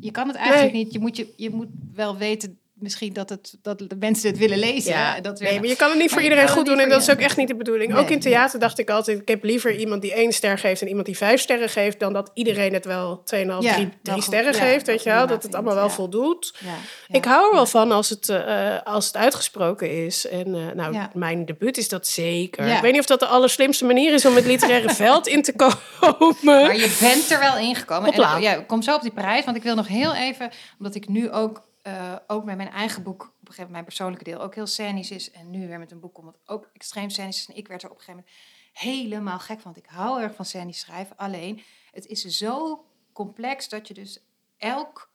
[0.00, 0.84] je kan het eigenlijk Nee.
[0.84, 0.92] niet.
[0.92, 4.58] Je moet, je, je moet wel weten misschien dat, het, dat de mensen het willen
[4.58, 4.92] lezen.
[4.92, 6.78] Ja, dat nee, maar je kan het niet voor Maar iedereen goed doen.
[6.78, 7.92] En dat is ook echt niet de bedoeling.
[7.92, 9.20] Nee, ook in theater dacht ik altijd...
[9.20, 10.80] ik heb liever iemand die één ster geeft...
[10.80, 12.00] en iemand die vijf sterren geeft...
[12.00, 14.86] dan dat iedereen het wel 2,5, Ja, 3 wel drie sterren Ja, geeft.
[14.86, 15.26] dat Weet je wel?
[15.26, 16.54] Dat het allemaal wel voldoet.
[16.58, 16.74] Ja,
[17.16, 17.66] Ik hou er wel ja.
[17.66, 20.26] van als het, eh, als het uitgesproken is.
[20.28, 21.10] En eh, nou, Ja.
[21.14, 22.66] mijn debuut is dat zeker.
[22.66, 22.76] Ja.
[22.76, 24.26] Ik weet niet of dat de allerslimste manier is...
[24.26, 26.36] om het literaire veld in te komen.
[26.42, 28.12] Maar je bent er wel ingekomen.
[28.12, 29.44] En, ja, kom zo op die prijs.
[29.44, 33.02] Want ik wil nog heel even, omdat ik nu ook, eh, ook met mijn eigen
[33.02, 35.30] boek, op een gegeven moment mijn persoonlijke deel, ook heel scènisch is.
[35.30, 37.46] En nu weer met een boek komt wat ook extreem scènisch is.
[37.48, 38.38] En ik werd er op een gegeven moment
[38.72, 39.72] helemaal gek van.
[39.72, 41.16] Want ik hou erg van scènisch schrijven.
[41.16, 44.22] Alleen, het is zo complex dat je dus
[44.56, 45.10] elk...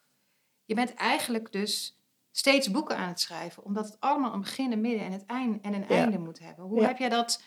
[0.65, 1.99] Je bent eigenlijk dus
[2.31, 3.63] steeds boeken aan het schrijven.
[3.63, 5.95] Omdat het allemaal een begin, een midden en, het eind, en een Ja.
[5.95, 6.65] einde moet hebben.
[6.65, 6.87] Hoe Ja.
[6.87, 7.43] heb jij dat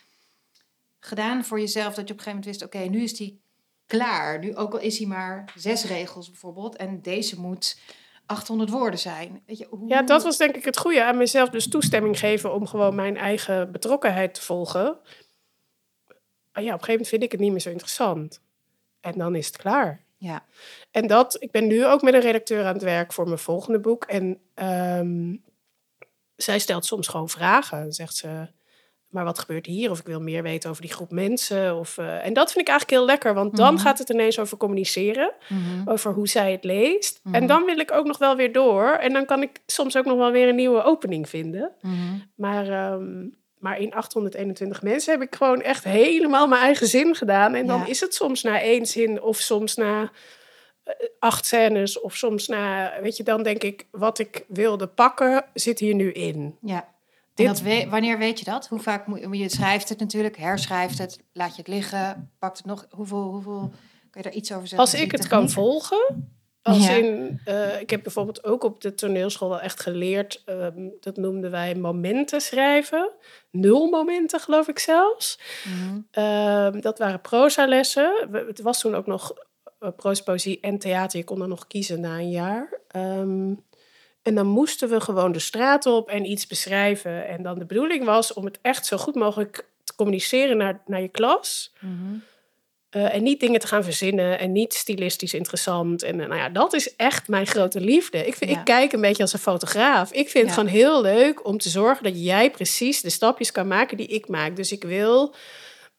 [1.01, 1.95] gedaan voor jezelf?
[1.95, 3.41] Dat je op een gegeven moment wist, oké, nu is die
[3.87, 4.39] klaar.
[4.39, 6.77] Nu, ook al is hij maar zes regels bijvoorbeeld.
[6.77, 7.81] En deze moet
[8.29, 9.43] 800 woorden zijn.
[9.47, 9.89] Weet je, hoe...
[9.89, 11.05] Ja, dat was denk ik het goede.
[11.05, 14.99] Aan mezelf dus toestemming geven om gewoon mijn eigen betrokkenheid te volgen.
[16.53, 18.41] Ah ja, op een gegeven moment vind ik het niet meer zo interessant.
[19.01, 20.05] En dan is het klaar.
[20.17, 20.45] Ja,
[20.91, 23.79] En dat, ik ben nu ook met een redacteur aan het werk voor mijn volgende
[23.79, 24.05] boek.
[24.05, 25.37] En ehm,
[26.37, 27.83] zij stelt soms gewoon vragen.
[27.83, 28.49] Dan zegt ze,
[29.09, 29.91] maar wat gebeurt hier?
[29.91, 31.77] Of ik wil meer weten over die groep mensen.
[31.77, 33.83] Of, eh, en dat vind ik eigenlijk heel lekker, want dan Mhm.
[33.83, 35.33] gaat het ineens over communiceren.
[35.49, 35.89] Mhm.
[35.91, 37.21] Over hoe zij het leest.
[37.23, 37.35] Mhm.
[37.35, 38.89] En dan wil ik ook nog wel weer door.
[38.91, 41.73] En dan kan ik soms ook nog wel weer een nieuwe opening vinden.
[41.81, 41.95] Mhm.
[42.35, 43.27] Maar, ehm,
[43.59, 47.55] maar in 821 mensen heb ik gewoon echt helemaal mijn eigen zin gedaan.
[47.55, 47.87] En dan Ja.
[47.87, 50.11] is het soms na één zin of soms na
[50.85, 55.45] eh, acht scènes of soms na, weet je, dan denk ik, wat ik wilde pakken
[55.55, 56.57] zit hier nu in.
[56.61, 56.97] ja.
[57.39, 58.67] Dit- En dat we- wanneer weet je dat?
[58.69, 62.67] Hoe vaak moet je schrijft het natuurlijk, herschrijft het, laat je het liggen, pakt het
[62.67, 62.87] nog.
[62.91, 63.71] Hoeveel, hoeveel
[64.11, 64.91] kun je daar iets over zeggen?
[64.93, 66.37] Als ik het kan volgen.
[66.63, 66.93] Als Ja.
[66.95, 71.51] in, eh, ik heb bijvoorbeeld ook op de toneelschool wel echt geleerd, ehm, dat noemden
[71.51, 73.11] wij momenten schrijven.
[73.51, 75.39] Nul momenten, geloof ik zelfs.
[75.65, 75.99] Mhm.
[76.11, 78.29] Ehm, dat waren prosalessen.
[78.31, 79.33] We- Het was toen ook nog
[79.81, 81.19] uh, proza, poëzie en theater.
[81.19, 82.81] Je kon dan nog kiezen na een jaar.
[82.89, 83.55] Ehm,
[84.29, 87.29] en dan moesten we gewoon de straat op en iets beschrijven.
[87.29, 91.01] En dan de bedoeling was om het echt zo goed mogelijk te communiceren naar, naar
[91.01, 91.73] je klas.
[91.81, 91.93] Mhm.
[92.91, 96.03] Eh, en niet dingen te gaan verzinnen en niet stilistisch interessant.
[96.03, 98.27] En eh, nou ja, dat is echt mijn grote liefde.
[98.27, 98.59] Ik, vind, Ja.
[98.59, 100.13] ik kijk een beetje als een fotograaf.
[100.13, 103.67] Ik vind het gewoon heel leuk om te zorgen dat jij precies de stapjes kan
[103.67, 104.57] maken die ik maak.
[104.57, 105.35] Dus ik wil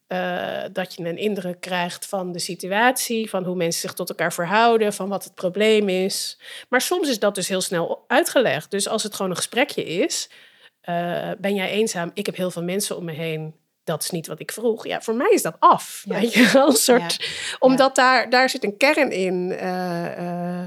[0.10, 4.34] eh, dat je een indruk krijgt van de situatie, van hoe mensen zich tot elkaar
[4.34, 6.40] verhouden, van wat het probleem is.
[6.70, 8.72] Maar soms is dat dus heel snel uitgelegd.
[8.72, 10.30] Dus als het gewoon een gesprekje is,
[10.82, 12.12] eh, ben jij eenzaam?
[12.14, 13.56] Ik heb heel veel mensen om me heen.
[13.84, 14.88] Dat is niet wat ik vroeg.
[14.88, 16.04] Ja, voor mij is dat af.
[16.06, 16.20] Ja.
[16.20, 17.18] Weet je een soort.
[17.20, 17.56] Ja.
[17.60, 20.64] Omdat daar, daar zit een kern in eh,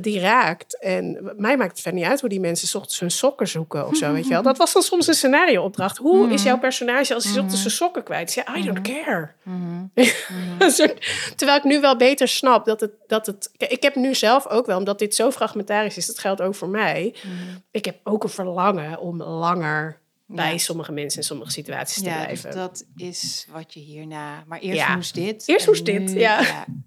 [0.00, 0.80] die raakt.
[0.80, 3.86] En mij maakt het verder niet uit hoe die mensen 's ochtends hun sokken zoeken
[3.86, 4.12] of zo.
[4.12, 4.42] Weet je wel.
[4.52, 5.96] Dat was dan soms een scenario-opdracht.
[5.98, 8.34] Hoe is jouw personage als hij 's ochtends zijn sokken kwijt is?
[8.34, 9.30] Ja, I don't care.
[9.42, 9.84] Mhm.
[10.58, 13.50] Een soort- terwijl ik nu wel beter snap dat het, dat het.
[13.56, 16.54] Kijk, ik heb nu zelf ook wel, omdat dit zo fragmentarisch is, dat geldt ook
[16.54, 17.14] voor mij.
[17.22, 17.32] Mhm.
[17.70, 20.58] Ik heb ook een verlangen om langer bij Ja.
[20.58, 22.60] sommige mensen in sommige situaties te Ja, dus blijven.
[22.60, 24.44] dat is wat je hierna...
[24.46, 24.94] Maar eerst Ja.
[24.94, 25.48] moest dit.
[25.48, 26.40] Eerst moest dit, ja.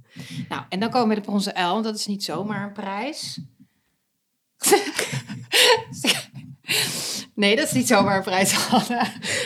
[0.50, 1.72] Nou, en dan komen we met de Bronzen Uil.
[1.72, 3.40] want Dat is niet zomaar een prijs.
[7.36, 8.68] nee, dat is niet zomaar een prijs.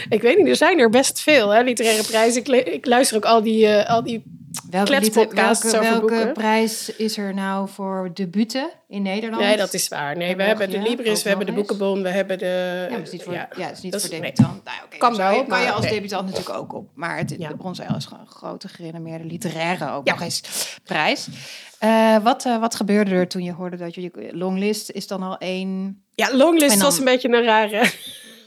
[0.10, 2.74] Ik weet niet, er zijn er best veel, hè, literaire prijzen.
[2.74, 4.24] Ik luister ook al die, eh, al die
[4.72, 9.42] Welke, prijs is er nou voor debuten in Nederland?
[9.44, 10.18] Nee, dat is waar.
[10.18, 11.52] Nee, En we hebben de Libris, we hebben de.
[11.54, 12.88] Boekenbon, we hebben de...
[12.90, 13.50] Ja, is niet voor, ja.
[13.72, 14.32] is niet dat voor is- nee.
[14.32, 14.64] debutant.
[14.64, 15.94] Nou, oké, Kan wel, kan je als nee.
[15.94, 16.90] debutant natuurlijk ook op.
[16.94, 17.52] Maar het, Ja.
[17.64, 20.42] Uil is gewoon een grote gerenommeerde literaire ook nog eens
[20.84, 21.28] prijs.
[21.80, 25.38] Eh, wat, eh, wat gebeurde er toen je hoorde dat je longlist is dan al
[25.38, 26.02] één...
[26.16, 27.92] Ja, longlist dan- was een beetje een rare...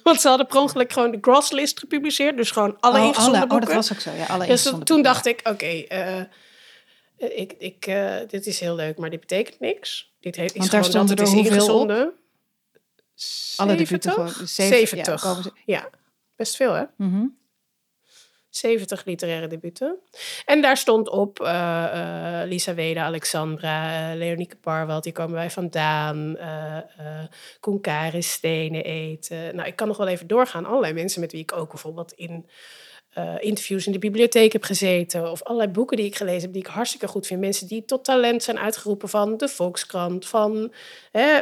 [0.05, 2.36] Want ze hadden per ongeluk gewoon de grosslist gepubliceerd.
[2.36, 3.66] Dus gewoon alle oh, ingezonden alle, oh, boeken.
[3.66, 4.11] dat was ook zo.
[4.11, 5.12] Ja, alle dus ingezonden toen boeken.
[5.12, 6.20] dacht ik, oké, eh,
[7.16, 10.12] ik, ik, eh, dit is heel leuk, maar dit betekent niks.
[10.20, 11.59] Dit heeft, is Want daar gewoon het er is hoeveel op?
[11.59, 12.12] ingezonden.
[13.57, 14.12] Alle debuten 70?
[14.12, 14.32] gewoon.
[14.38, 15.22] Dus zeven- 70.
[15.22, 15.90] Ja, Ja,
[16.36, 16.84] best veel hè?
[16.96, 17.26] Mhm.
[18.57, 19.98] 70 literaire debuten.
[20.44, 25.50] En daar stond op eh, eh, Lisa Wede, Alexandra, uh, Leonieke Parwald, die komen wij
[25.50, 26.36] vandaan.
[26.36, 27.24] eh eh
[27.61, 29.57] Koen Karis, Stenen eten.
[29.57, 30.64] Nou, ik kan nog wel even doorgaan.
[30.64, 32.48] Allerlei mensen met wie ik ook bijvoorbeeld in
[33.38, 35.30] interviews in de bibliotheek heb gezeten.
[35.30, 37.40] Of allerlei boeken die ik gelezen heb, die ik hartstikke goed vind.
[37.40, 40.72] Mensen die tot talent zijn uitgeroepen van de Volkskrant, van...
[41.11, 41.40] Hè,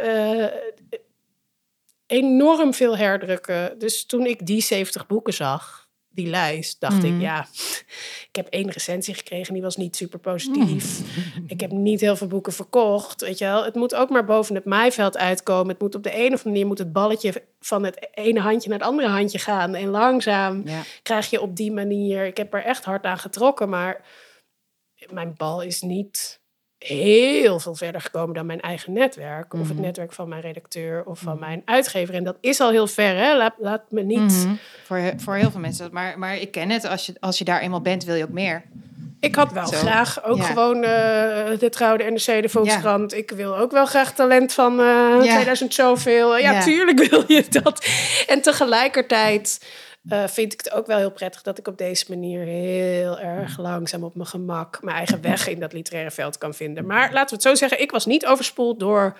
[2.07, 3.79] enorm veel herdrukken.
[3.79, 5.82] Dus toen ik die 70 boeken zag,
[6.15, 7.21] die lijst, dacht ik, Mhm.
[7.21, 7.47] ja,
[8.31, 11.01] ik heb één recensie gekregen, die was niet super positief.
[11.47, 13.65] Ik heb niet heel veel boeken verkocht, weet je wel.
[13.65, 15.69] Het moet ook maar boven het maaiveld uitkomen.
[15.69, 18.69] Het moet op de een of andere manier moet het balletje van het ene handje
[18.69, 19.75] naar het andere handje gaan.
[19.75, 20.83] En langzaam Ja.
[21.03, 24.05] krijg je op die manier, ik heb er echt hard aan getrokken, maar
[25.11, 26.41] mijn bal is niet
[26.83, 29.55] heel veel verder gekomen dan mijn eigen netwerk.
[29.55, 29.81] Of het Mhm.
[29.81, 32.15] netwerk van mijn redacteur of van mijn uitgever.
[32.15, 33.37] En dat is al heel ver, hè.
[33.37, 34.19] Laat, laat me niet...
[34.45, 34.55] Mhm.
[34.85, 35.89] voor, voor heel veel mensen.
[35.93, 36.87] Maar, maar ik ken het.
[36.89, 38.63] Als je, als je daar eenmaal bent, wil je ook meer.
[39.21, 39.77] Ik had wel Zo.
[39.77, 40.43] graag ook Ja.
[40.45, 43.15] gewoon eh, de Trouw, de NRC, de Volkskrant.
[43.15, 46.39] Ik wil ook wel graag talent van eh 2000 zoveel.
[46.39, 46.61] Ja, Ja.
[46.63, 47.87] tuurlijk wil je dat.
[48.27, 49.67] En tegelijkertijd
[50.09, 53.59] eh, vind ik het ook wel heel prettig dat ik op deze manier heel erg
[53.59, 56.87] langzaam op mijn gemak mijn eigen weg in dat literaire veld kan vinden.
[56.87, 59.17] Maar laten we het zo zeggen, ik was niet overspoeld door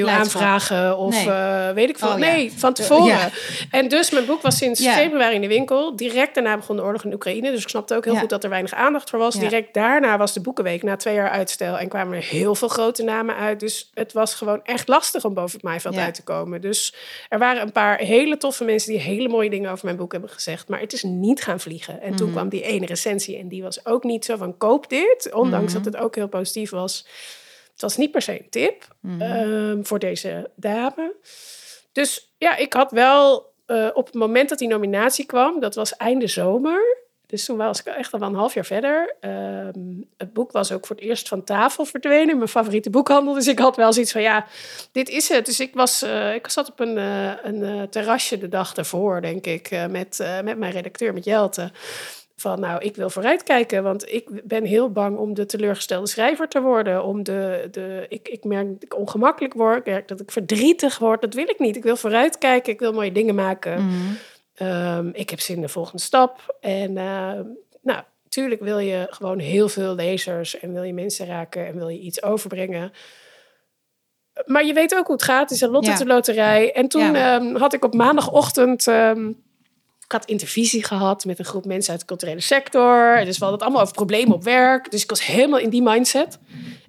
[0.00, 1.34] interviewaanvragen of Nee.
[1.34, 2.08] eh, weet ik veel.
[2.08, 2.32] Oh, ja.
[2.32, 3.04] nee, van tevoren.
[3.06, 3.28] Ja.
[3.70, 4.92] En dus mijn boek was sinds Ja.
[4.92, 5.96] februari in de winkel.
[5.96, 7.50] Direct daarna begon de oorlog in Oekraïne.
[7.50, 9.34] Dus ik snapte ook heel goed dat er weinig aandacht voor was.
[9.34, 11.78] Direct daarna was de boekenweek, na twee jaar uitstel.
[11.78, 13.60] En kwamen er heel veel grote namen uit.
[13.60, 16.04] Dus het was gewoon echt lastig om boven het maaiveld Ja.
[16.04, 16.60] uit te komen.
[16.60, 16.94] Dus
[17.28, 20.30] er waren een paar hele toffe mensen die hele mooie dingen over mijn boek hebben
[20.30, 20.68] gezegd.
[20.68, 22.00] Maar het is niet gaan vliegen.
[22.00, 22.36] En toen Mhm.
[22.36, 23.38] kwam die ene recensie.
[23.38, 25.32] En die was ook niet zo van koop dit.
[25.32, 25.82] Ondanks Mhm.
[25.82, 27.06] dat het ook heel positief was.
[27.72, 29.20] Het was niet per se een tip Mhm.
[29.20, 31.14] ehm, voor deze dame.
[31.92, 35.96] Dus ja, ik had wel eh, op het moment dat die nominatie kwam, dat was
[35.96, 36.98] einde zomer.
[37.26, 39.14] Dus toen was ik echt al wel een half jaar verder.
[39.20, 39.78] Ehm,
[40.16, 43.34] het boek was ook voor het eerst van tafel verdwenen mijn favoriete boekhandel.
[43.34, 44.46] Dus ik had wel zoiets van, ja,
[44.92, 45.46] dit is het.
[45.46, 49.20] Dus ik, was, eh, ik zat op een, eh, een eh, terrasje de dag daarvoor,
[49.20, 51.70] denk ik, met, met mijn redacteur, met Jelte.
[52.36, 56.60] Van nou, ik wil vooruitkijken, want ik ben heel bang om de teleurgestelde schrijver te
[56.60, 57.04] worden.
[57.04, 60.98] Om de, de, ik, ik merk dat ik ongemakkelijk word, ik merk dat ik verdrietig
[60.98, 61.20] word.
[61.20, 61.76] Dat wil ik niet.
[61.76, 63.84] Ik wil vooruitkijken, ik wil mooie dingen maken.
[63.84, 64.12] Mhm.
[64.56, 66.56] Ehm, ik heb zin in de volgende stap.
[66.60, 67.44] En ehm,
[67.82, 71.88] nou, natuurlijk wil je gewoon heel veel lezers en wil je mensen raken en wil
[71.88, 72.92] je iets overbrengen.
[74.44, 75.40] Maar je weet ook hoe het gaat.
[75.42, 75.90] Het is een lot Ja.
[76.74, 77.36] En toen Ja.
[77.38, 78.86] ehm, had ik op maandagochtend...
[78.86, 79.28] ehm,
[80.04, 83.16] ik had intervisie gehad met een groep mensen uit de culturele sector.
[83.24, 84.90] Dus we hadden het allemaal over problemen op werk.
[84.90, 86.38] Dus ik was helemaal in die mindset.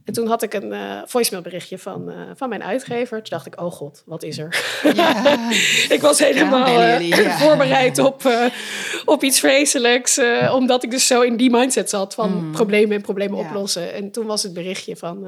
[0.08, 3.18] En toen had ik een eh voicemailberichtje van, eh, van mijn uitgever.
[3.22, 4.80] Toen dacht ik, oh god, wat is er?
[4.94, 5.50] Ja.
[5.96, 7.38] ik was helemaal eh, ja.
[7.38, 8.46] voorbereid op, eh,
[9.06, 10.18] op iets vreselijks.
[10.18, 12.52] eh, omdat ik dus zo in die mindset zat van Mm.
[12.52, 13.46] problemen en problemen Ja.
[13.46, 13.94] oplossen.
[13.94, 15.28] En toen was het berichtje van...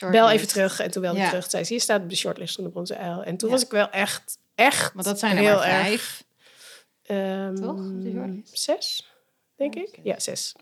[0.00, 0.80] eh, bel even terug.
[0.80, 1.50] En toen belde ik terug.
[1.50, 3.22] Zei ze, je staat op de shortlist van de Bronzen Uil.
[3.24, 3.54] En toen Ja.
[3.54, 5.82] was ik wel echt, echt Want dat zijn er heel maar erg...
[5.86, 6.24] vijf.
[7.06, 8.40] ehm, Toch, de?
[8.52, 9.12] Zes,
[9.56, 9.98] denk ik.
[10.02, 10.54] Ja, zes.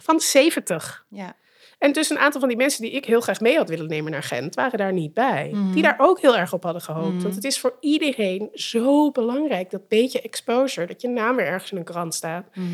[0.00, 1.04] Van de 70.
[1.08, 1.34] Ja.
[1.82, 4.12] En dus een aantal van die mensen die ik heel graag mee had willen nemen
[4.12, 5.50] naar Gent, waren daar niet bij.
[5.52, 5.72] Mhm.
[5.72, 7.12] Die daar ook heel erg op hadden gehoopt.
[7.12, 7.22] Mhm.
[7.22, 11.70] Want het is voor iedereen zo belangrijk, dat beetje exposure, dat je naam weer ergens
[11.70, 12.46] in een krant staat.
[12.54, 12.66] Mhm.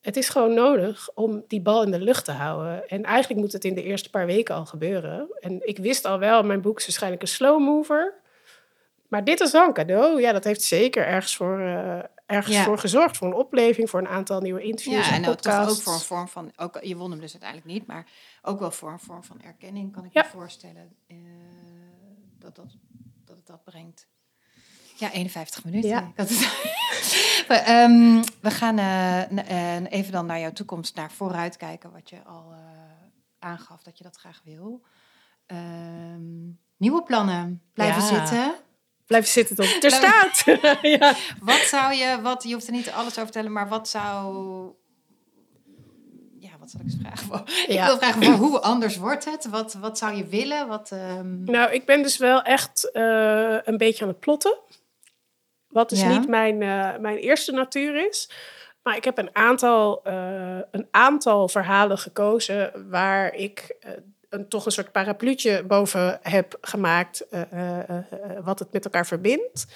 [0.00, 2.88] Het is gewoon nodig om die bal in de lucht te houden.
[2.88, 5.28] En eigenlijk moet het in de eerste paar weken al gebeuren.
[5.40, 8.14] En ik wist al wel, mijn boek is waarschijnlijk een slow mover.
[9.10, 10.20] Maar dit is wel een cadeau.
[10.20, 12.64] Ja, dat heeft zeker ergens voor, eh, ergens Ja.
[12.64, 13.16] voor gezorgd.
[13.16, 15.92] Voor een opleving, voor een aantal nieuwe interviews Ja, en en ook, toch ook voor
[15.92, 18.06] een vorm van, ook, je won hem dus uiteindelijk niet, maar
[18.42, 20.22] ook wel voor een vorm van erkenning kan ik Ja.
[20.22, 21.16] me voorstellen eh,
[22.38, 22.66] dat, dat,
[23.24, 24.08] dat het dat brengt.
[24.96, 25.88] Ja, 51 minuten.
[25.90, 26.10] Ja.
[26.14, 26.38] Het-
[27.48, 32.24] we, ehm, we gaan eh, even dan naar jouw toekomst, naar vooruit kijken, wat je
[32.24, 32.58] al eh,
[33.38, 34.82] aangaf dat je dat graag wil.
[35.46, 38.08] Ehm, nieuwe plannen, blijven Ja.
[38.26, 38.54] zitten.
[39.10, 40.44] Blijven zitten tot er staat.
[40.82, 41.14] ja.
[41.40, 44.34] Wat zou je, wat, je hoeft er niet alles over te vertellen, maar wat zou.
[46.38, 47.44] Ja, wat zal ik eens vragen?
[47.66, 47.86] Ik Ja.
[47.86, 49.48] wil vragen hoe anders wordt het?
[49.48, 50.68] Wat, wat zou je willen?
[50.68, 54.56] Wat, ehm, Nou, ik ben dus wel echt eh, een beetje aan het plotten.
[55.68, 56.08] Wat dus Ja.
[56.18, 58.30] niet mijn, eh, mijn eerste natuur is.
[58.82, 63.76] Maar ik heb een aantal, eh, een aantal verhalen gekozen waar ik
[64.30, 67.28] een, toch een soort parapluutje boven heb gemaakt.
[67.28, 68.04] eh, eh, eh,
[68.42, 69.66] wat het met elkaar verbindt.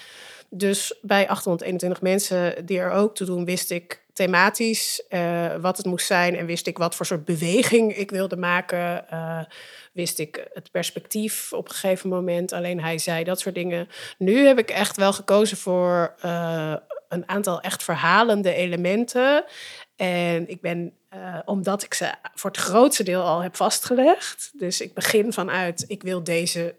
[0.49, 5.03] Dus bij 821 mensen die er ook toe doen, wist ik thematisch
[5.61, 6.35] wat het moest zijn.
[6.35, 9.05] En wist ik wat voor soort beweging ik wilde maken.
[9.93, 12.53] Wist ik het perspectief op een gegeven moment.
[12.53, 13.87] Alleen hij zei dat soort dingen.
[14.17, 16.15] Nu heb ik echt wel gekozen voor
[17.09, 19.45] een aantal echt verhalende elementen.
[19.95, 24.51] En ik ben, eh, omdat ik ze voor het grootste deel al heb vastgelegd.
[24.53, 26.75] Dus ik begin vanuit, ik wil deze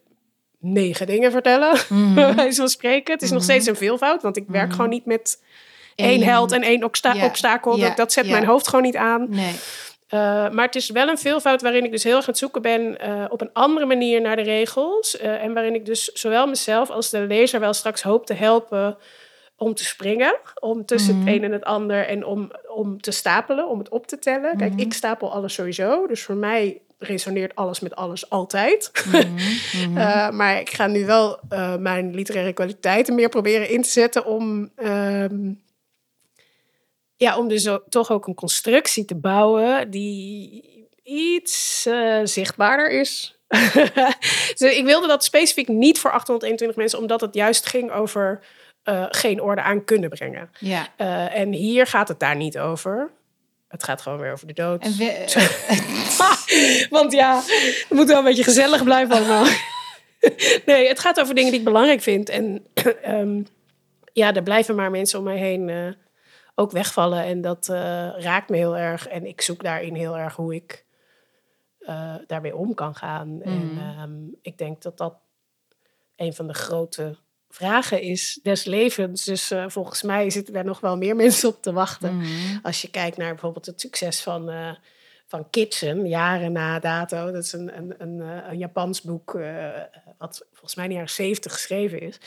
[0.58, 1.78] negen dingen vertellen.
[2.36, 3.12] wijze van spreken.
[3.14, 3.50] Het is nog Mhm.
[3.50, 4.74] steeds een veelvoud, want ik werk Mhm.
[4.74, 5.42] gewoon niet met
[5.94, 7.78] één held en één obsta- obstakel.
[7.78, 9.26] dat, dat zet mijn hoofd gewoon niet aan.
[9.30, 9.54] Nee.
[10.10, 12.62] Uh, maar het is wel een veelvoud waarin ik dus heel erg aan het zoeken
[12.62, 15.20] ben uh, op een andere manier naar de regels.
[15.20, 18.96] Uh, en waarin ik dus zowel mezelf als de lezer wel straks hoop te helpen
[19.56, 21.24] om te springen, om tussen Mhm.
[21.26, 24.56] het een en het ander en om, om te stapelen, om het op te tellen.
[24.56, 24.80] Kijk, Mhm.
[24.80, 28.90] ik stapel alles sowieso, dus voor mij resoneert alles met alles altijd.
[29.06, 29.16] Mhm,
[29.88, 29.96] mhm.
[29.96, 34.24] Eh, maar ik ga nu wel eh, mijn literaire kwaliteiten meer proberen in te zetten
[34.24, 35.52] om, ehm,
[37.16, 40.62] ja, om dus toch ook een constructie te bouwen die
[41.02, 43.38] iets eh, zichtbaarder is.
[44.58, 48.40] dus ik wilde dat specifiek niet voor 821 mensen, omdat het juist ging over
[48.86, 50.50] eh, geen orde aan kunnen brengen.
[50.58, 50.86] ja.
[50.96, 53.10] Eh, en hier gaat het daar niet over.
[53.68, 54.82] Het gaat gewoon weer over de dood.
[54.82, 59.44] En we- Want ja, het moet wel een beetje gezellig blijven allemaal.
[60.66, 62.28] nee, het gaat over dingen die ik belangrijk vind.
[62.28, 62.66] En
[63.02, 63.42] ehm,
[64.12, 65.88] ja, er blijven maar mensen om mij heen eh,
[66.54, 67.22] ook wegvallen.
[67.24, 67.66] En dat
[68.16, 69.08] raakt me heel erg.
[69.08, 70.84] En ik zoek daarin heel erg hoe ik
[72.26, 73.42] daarmee om kan gaan.
[73.42, 73.78] En Mhm.
[73.78, 74.12] ehm,
[74.42, 75.14] ik denk dat dat
[76.16, 77.16] een van de grote
[77.56, 79.24] vragen is des levens.
[79.24, 82.16] Dus eh, volgens mij zitten daar nog wel meer mensen op te wachten.
[82.16, 82.58] Mhm.
[82.62, 84.70] Als je kijkt naar bijvoorbeeld het succes van, eh,
[85.26, 87.32] van Kitchen, jaren na dato.
[87.32, 89.38] Dat is een, een, een, eh, een Japans boek,
[90.18, 92.18] wat volgens mij in de jaren zeventig geschreven is.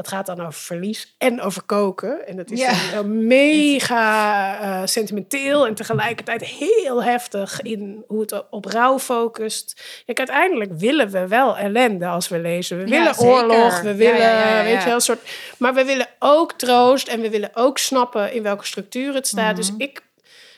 [0.00, 2.26] Dat gaat dan over verlies en over koken.
[2.26, 3.02] En dat is Ja.
[3.02, 9.80] mega eh, sentimenteel en tegelijkertijd heel heftig in hoe het op rouw focust.
[10.06, 12.78] Kijk, uiteindelijk willen we wel ellende als we lezen.
[12.78, 15.20] We willen oorlog, we willen, ja, weet je wel, een soort...
[15.58, 19.56] Maar we willen ook troost en we willen ook snappen in welke structuur het staat.
[19.56, 19.80] Dus Mhm.
[19.80, 20.02] ik,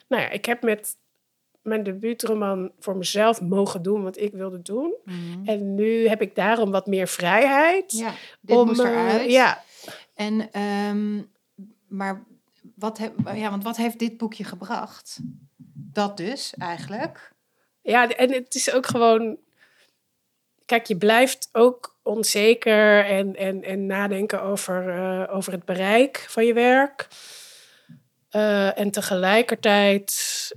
[0.08, 0.96] nou ja, ik heb met
[1.62, 4.94] mijn debuutroman voor mezelf mogen doen wat ik wilde doen.
[5.04, 5.48] Mhm.
[5.48, 7.92] En nu heb ik daarom wat meer vrijheid.
[7.92, 9.30] Ja, dit om, moest eruit.
[9.30, 9.62] ja,
[10.14, 11.22] En, ehm,
[11.88, 12.24] maar
[12.74, 15.18] wat, heb, ja, want wat heeft dit boekje gebracht?
[15.74, 17.32] Dat dus, eigenlijk.
[17.82, 19.36] ja, en het is ook gewoon...
[20.64, 26.44] Kijk, je blijft ook onzeker en, en, en nadenken over, eh, over het bereik van
[26.44, 27.08] je werk.
[28.32, 30.14] Eh, en tegelijkertijd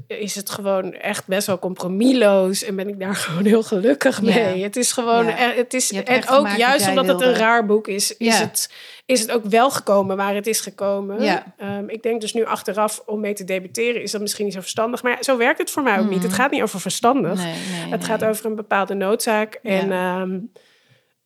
[0.08, 4.34] is het gewoon echt best wel compromisloos en ben ik daar gewoon heel gelukkig Ja.
[4.34, 4.64] mee.
[4.64, 5.36] Het is gewoon, Ja.
[5.36, 8.44] het is, en ook juist omdat het een raar boek is, is, Ja.
[8.44, 8.74] het,
[9.06, 11.44] is het ook wel gekomen waar het is gekomen.
[11.58, 14.62] Ehm, ik denk dus nu achteraf om mee te debuteren is dat misschien niet zo
[14.62, 16.24] verstandig, maar zo werkt het voor mij ook niet.
[16.24, 17.44] Het gaat niet over verstandig.
[17.44, 18.10] Nee, nee, Het nee.
[18.10, 19.60] gaat over een bepaalde noodzaak.
[19.64, 20.38] En ehm,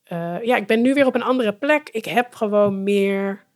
[0.03, 1.89] eh, ja, ik ben nu weer op een andere plek.
[1.91, 3.47] Ik heb gewoon meer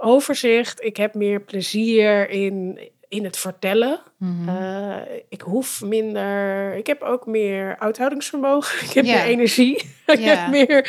[0.00, 0.84] overzicht.
[0.84, 2.78] Ik heb meer plezier in,
[3.08, 4.00] in het vertellen.
[4.16, 4.48] Mhm.
[4.48, 4.96] Eh,
[5.28, 6.74] ik hoef minder.
[6.74, 8.80] Ik heb ook meer uithoudingsvermogen.
[8.86, 9.76] Ik heb meer energie.
[10.06, 10.82] ik heb meer.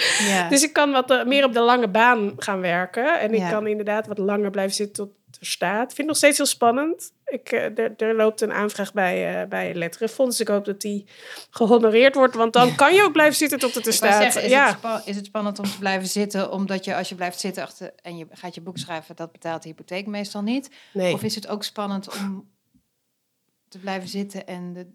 [0.49, 3.19] Dus ik kan wat eh, meer op de lange baan gaan werken.
[3.19, 5.15] En ik kan inderdaad wat langer blijven zitten tot
[5.45, 5.89] staat.
[5.89, 7.13] Ik vind het nog steeds heel spannend.
[7.25, 10.39] Ik, eh, er, er loopt een aanvraag bij, eh bij Letterenfonds.
[10.39, 11.05] Ik hoop dat die
[11.49, 12.35] gehonoreerd wordt.
[12.35, 14.21] Want dan kan je ook blijven zitten tot het er staat.
[14.21, 14.67] zeggen, is, ja.
[14.67, 17.63] het spa- is het spannend om te blijven zitten, omdat je als je blijft zitten
[17.63, 20.69] achter, en je gaat je boek schrijven, dat betaalt de hypotheek meestal niet?
[20.93, 21.13] Nee.
[21.13, 22.49] Of is het ook spannend om
[23.67, 24.87] te blijven zitten en de,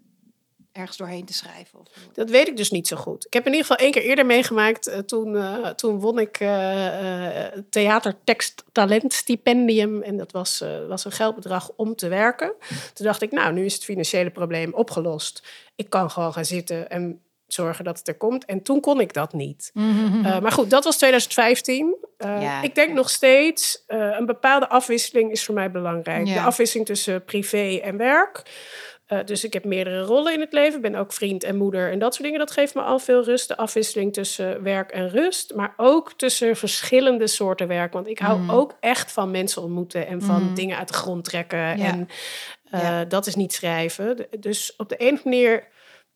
[0.77, 1.79] ergens doorheen te schrijven?
[1.79, 3.25] Of, Dat weet ik dus niet zo goed.
[3.25, 4.87] Ik heb in ieder geval één keer eerder meegemaakt.
[4.87, 10.01] eh, toen, eh, toen won ik eh eh theatertekst talent stipendium.
[10.01, 12.53] En dat was, eh, was een geldbedrag om te werken.
[12.93, 15.47] Toen dacht ik, nou, nu is het financiële probleem opgelost.
[15.75, 18.45] Ik kan gewoon gaan zitten en zorgen dat het er komt.
[18.45, 19.71] En toen kon ik dat niet.
[20.23, 21.95] Eh, maar goed, dat was 2015.
[22.17, 22.61] Eh, Ja.
[22.61, 26.27] ik denk nog steeds, eh, een bepaalde afwisseling is voor mij belangrijk.
[26.27, 26.33] Ja.
[26.33, 28.41] De afwisseling tussen privé en werk.
[29.07, 30.75] Eh, dus ik heb meerdere rollen in het leven.
[30.75, 32.39] Ik ben ook vriend en moeder en dat soort dingen.
[32.39, 33.47] Dat geeft me al veel rust.
[33.47, 35.53] De afwisseling tussen werk en rust.
[35.55, 37.93] Maar ook tussen verschillende soorten werk.
[37.93, 38.49] Want ik hou Mhm.
[38.51, 40.07] ook echt van mensen ontmoeten.
[40.07, 40.53] En van Mhm.
[40.53, 41.59] dingen uit de grond trekken.
[41.59, 41.73] Ja.
[41.85, 42.07] En
[42.71, 43.05] eh, Ja.
[43.05, 44.27] dat is niet schrijven.
[44.39, 45.67] Dus op de een manier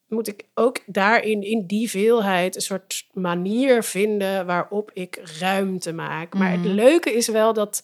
[0.08, 6.34] moet ik ook daarin, in die veelheid, een soort manier vinden waarop ik ruimte maak.
[6.34, 6.74] Maar het Mhm.
[6.74, 7.84] leuke is wel dat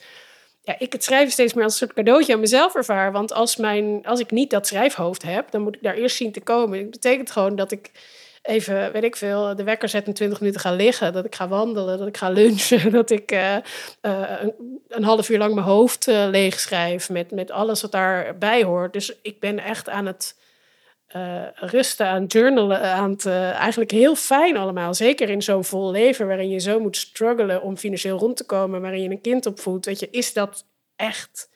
[0.68, 3.12] ja, ik het schrijven steeds meer als een soort cadeautje aan mezelf ervaar.
[3.12, 6.32] Want als, mijn, als ik niet dat schrijfhoofd heb, dan moet ik daar eerst zien
[6.32, 6.82] te komen.
[6.82, 7.92] Dat betekent gewoon dat ik
[8.42, 11.14] even, weet ik veel, de wekker zet en 20 minuten ga liggen.
[11.14, 12.92] Dat ik ga wandelen, dat ik ga lunchen.
[12.98, 13.62] Dat ik eh, eh,
[14.42, 14.54] een,
[14.88, 18.94] een half uur lang mijn hoofd eh, leeg schrijf met, met alles wat daarbij hoort.
[18.94, 20.36] Dus ik ben echt aan het
[21.08, 24.94] eh, rusten, aan journalen, aan het, eigenlijk heel fijn allemaal.
[24.94, 28.82] Zeker in zo'n vol leven waarin je zo moet struggelen om financieel rond te komen,
[28.82, 29.86] waarin je een kind opvoedt.
[29.86, 31.50] Weet je, is dat echt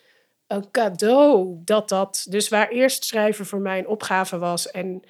[0.47, 2.25] een cadeau dat dat...
[2.29, 5.03] Dus waar eerst schrijven voor mij een opgave was en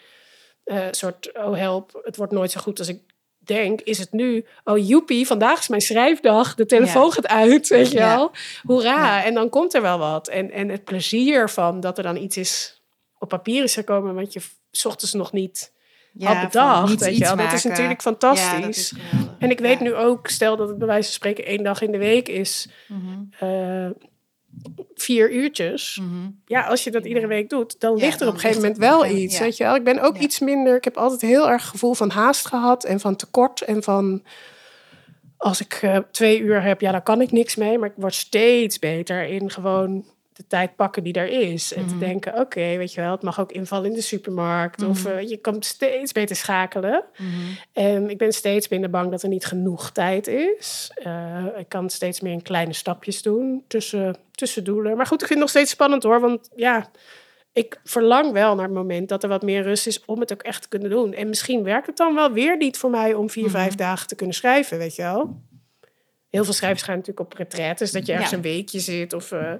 [0.64, 3.02] een soort, oh help, het wordt nooit zo goed als ik
[3.38, 7.12] denk, is het nu, oh joepie, vandaag is mijn schrijfdag, de telefoon Ja.
[7.12, 8.16] gaat uit, weet je Ja.
[8.16, 8.32] wel.
[8.64, 9.24] Hoera, Ja.
[9.24, 10.28] en dan komt er wel wat.
[10.28, 12.81] En, en het plezier van dat er dan iets is
[13.22, 14.42] op papier is gekomen, want je
[14.72, 15.72] 's ochtends nog niet
[16.20, 17.36] had van bedacht, weet je wel.
[17.36, 18.78] Dat is natuurlijk Ja, fantastisch.
[18.78, 18.94] is.
[19.40, 19.84] En ik weet Ja.
[19.84, 22.70] nu ook, stel dat het bij wijze van spreken één dag in de week is,
[22.88, 23.90] Mhm, eh,
[24.96, 25.98] vier uurtjes.
[26.02, 26.30] mhm.
[26.46, 28.62] Ja, als je dat iedere week doet, dan Ja, ligt er dan op een gegeven
[28.62, 29.40] moment wel iets.
[29.40, 29.76] Weet je wel?
[29.76, 30.22] Ik ben ook Ja.
[30.22, 30.76] iets minder.
[30.76, 33.62] Ik heb altijd heel erg gevoel van haast gehad en van tekort.
[33.62, 34.24] En van
[35.38, 37.78] als ik eh, twee uur heb, ja, dan kan ik niks mee.
[37.78, 40.06] Maar ik word steeds beter in gewoon
[40.42, 41.74] de tijd pakken die er is.
[41.74, 42.04] En te Mhm.
[42.04, 44.84] denken, oké, weet je wel, het mag ook invallen in de supermarkt.
[44.84, 45.14] Of Mhm.
[45.18, 47.04] eh, je kan steeds beter schakelen.
[47.18, 47.28] Mhm.
[47.74, 50.92] En ik ben steeds minder bang dat er niet genoeg tijd is.
[50.96, 54.98] Eh, ik kan steeds meer in kleine stapjes doen tussen, tussen doelen.
[54.98, 56.20] Maar goed, ik vind het nog steeds spannend hoor.
[56.20, 56.90] Want ja,
[57.54, 60.42] ik verlang wel naar het moment dat er wat meer rust is om het ook
[60.42, 61.14] echt te kunnen doen.
[61.14, 64.16] En misschien werkt het dan wel weer niet voor mij om vier, vijf dagen te
[64.16, 65.42] kunnen schrijven, weet je wel.
[66.32, 68.36] Heel veel schrijvers gaan natuurlijk op retraites, dat je ergens Ja.
[68.38, 69.14] een weekje zit.
[69.14, 69.54] Of, eh,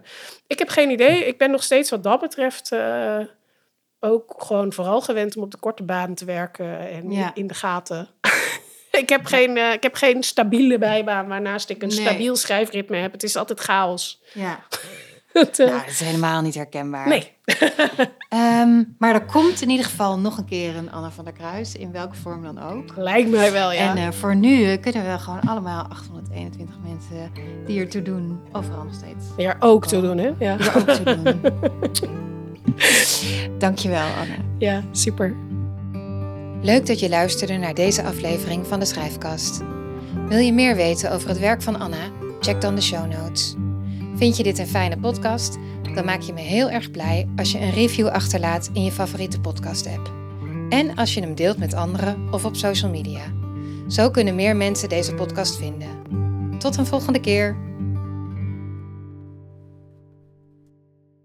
[0.48, 1.26] ik heb geen idee.
[1.26, 3.20] Ik ben nog steeds wat dat betreft eh,
[4.00, 7.32] ook gewoon vooral gewend om op de korte baan te werken en Ja.
[7.34, 8.08] in de gaten.
[9.02, 11.98] ik, heb geen, eh, ik heb geen stabiele bijbaan waarnaast ik een Nee.
[12.00, 13.12] stabiel schrijfritme heb.
[13.12, 14.22] Het is altijd chaos.
[14.34, 14.64] Ja.
[15.34, 17.08] Eh, Nou, dat is helemaal niet herkenbaar.
[17.08, 17.32] nee.
[18.30, 21.76] Ehm, maar er komt in ieder geval nog een keer een Anna van der Kruis,
[21.76, 22.84] in welke vorm dan ook.
[22.96, 23.90] Lijkt mij wel, ja.
[23.90, 27.32] En eh, voor nu kunnen we gewoon allemaal 821 mensen
[27.66, 29.26] die ertoe doen, overal nog steeds.
[29.38, 30.32] Hier ook te doen, hè?
[30.40, 31.42] Ja, Er ook toe doen.
[33.60, 34.36] Dankjewel, Anne.
[34.58, 35.36] ja super.
[36.62, 39.62] Leuk dat je luisterde naar deze aflevering van de Schrijfkast.
[40.28, 41.98] Wil je meer weten over het werk van Anna?
[42.40, 43.56] Check dan de show notes.
[44.22, 45.58] Vind je dit een fijne podcast?
[45.96, 49.40] Dan maak je me heel erg blij als je een review achterlaat in je favoriete
[49.40, 50.12] podcast-app.
[50.70, 53.22] En als je hem deelt met anderen of op social media.
[53.88, 55.88] Zo kunnen meer mensen deze podcast vinden.
[56.58, 57.71] Tot een volgende keer.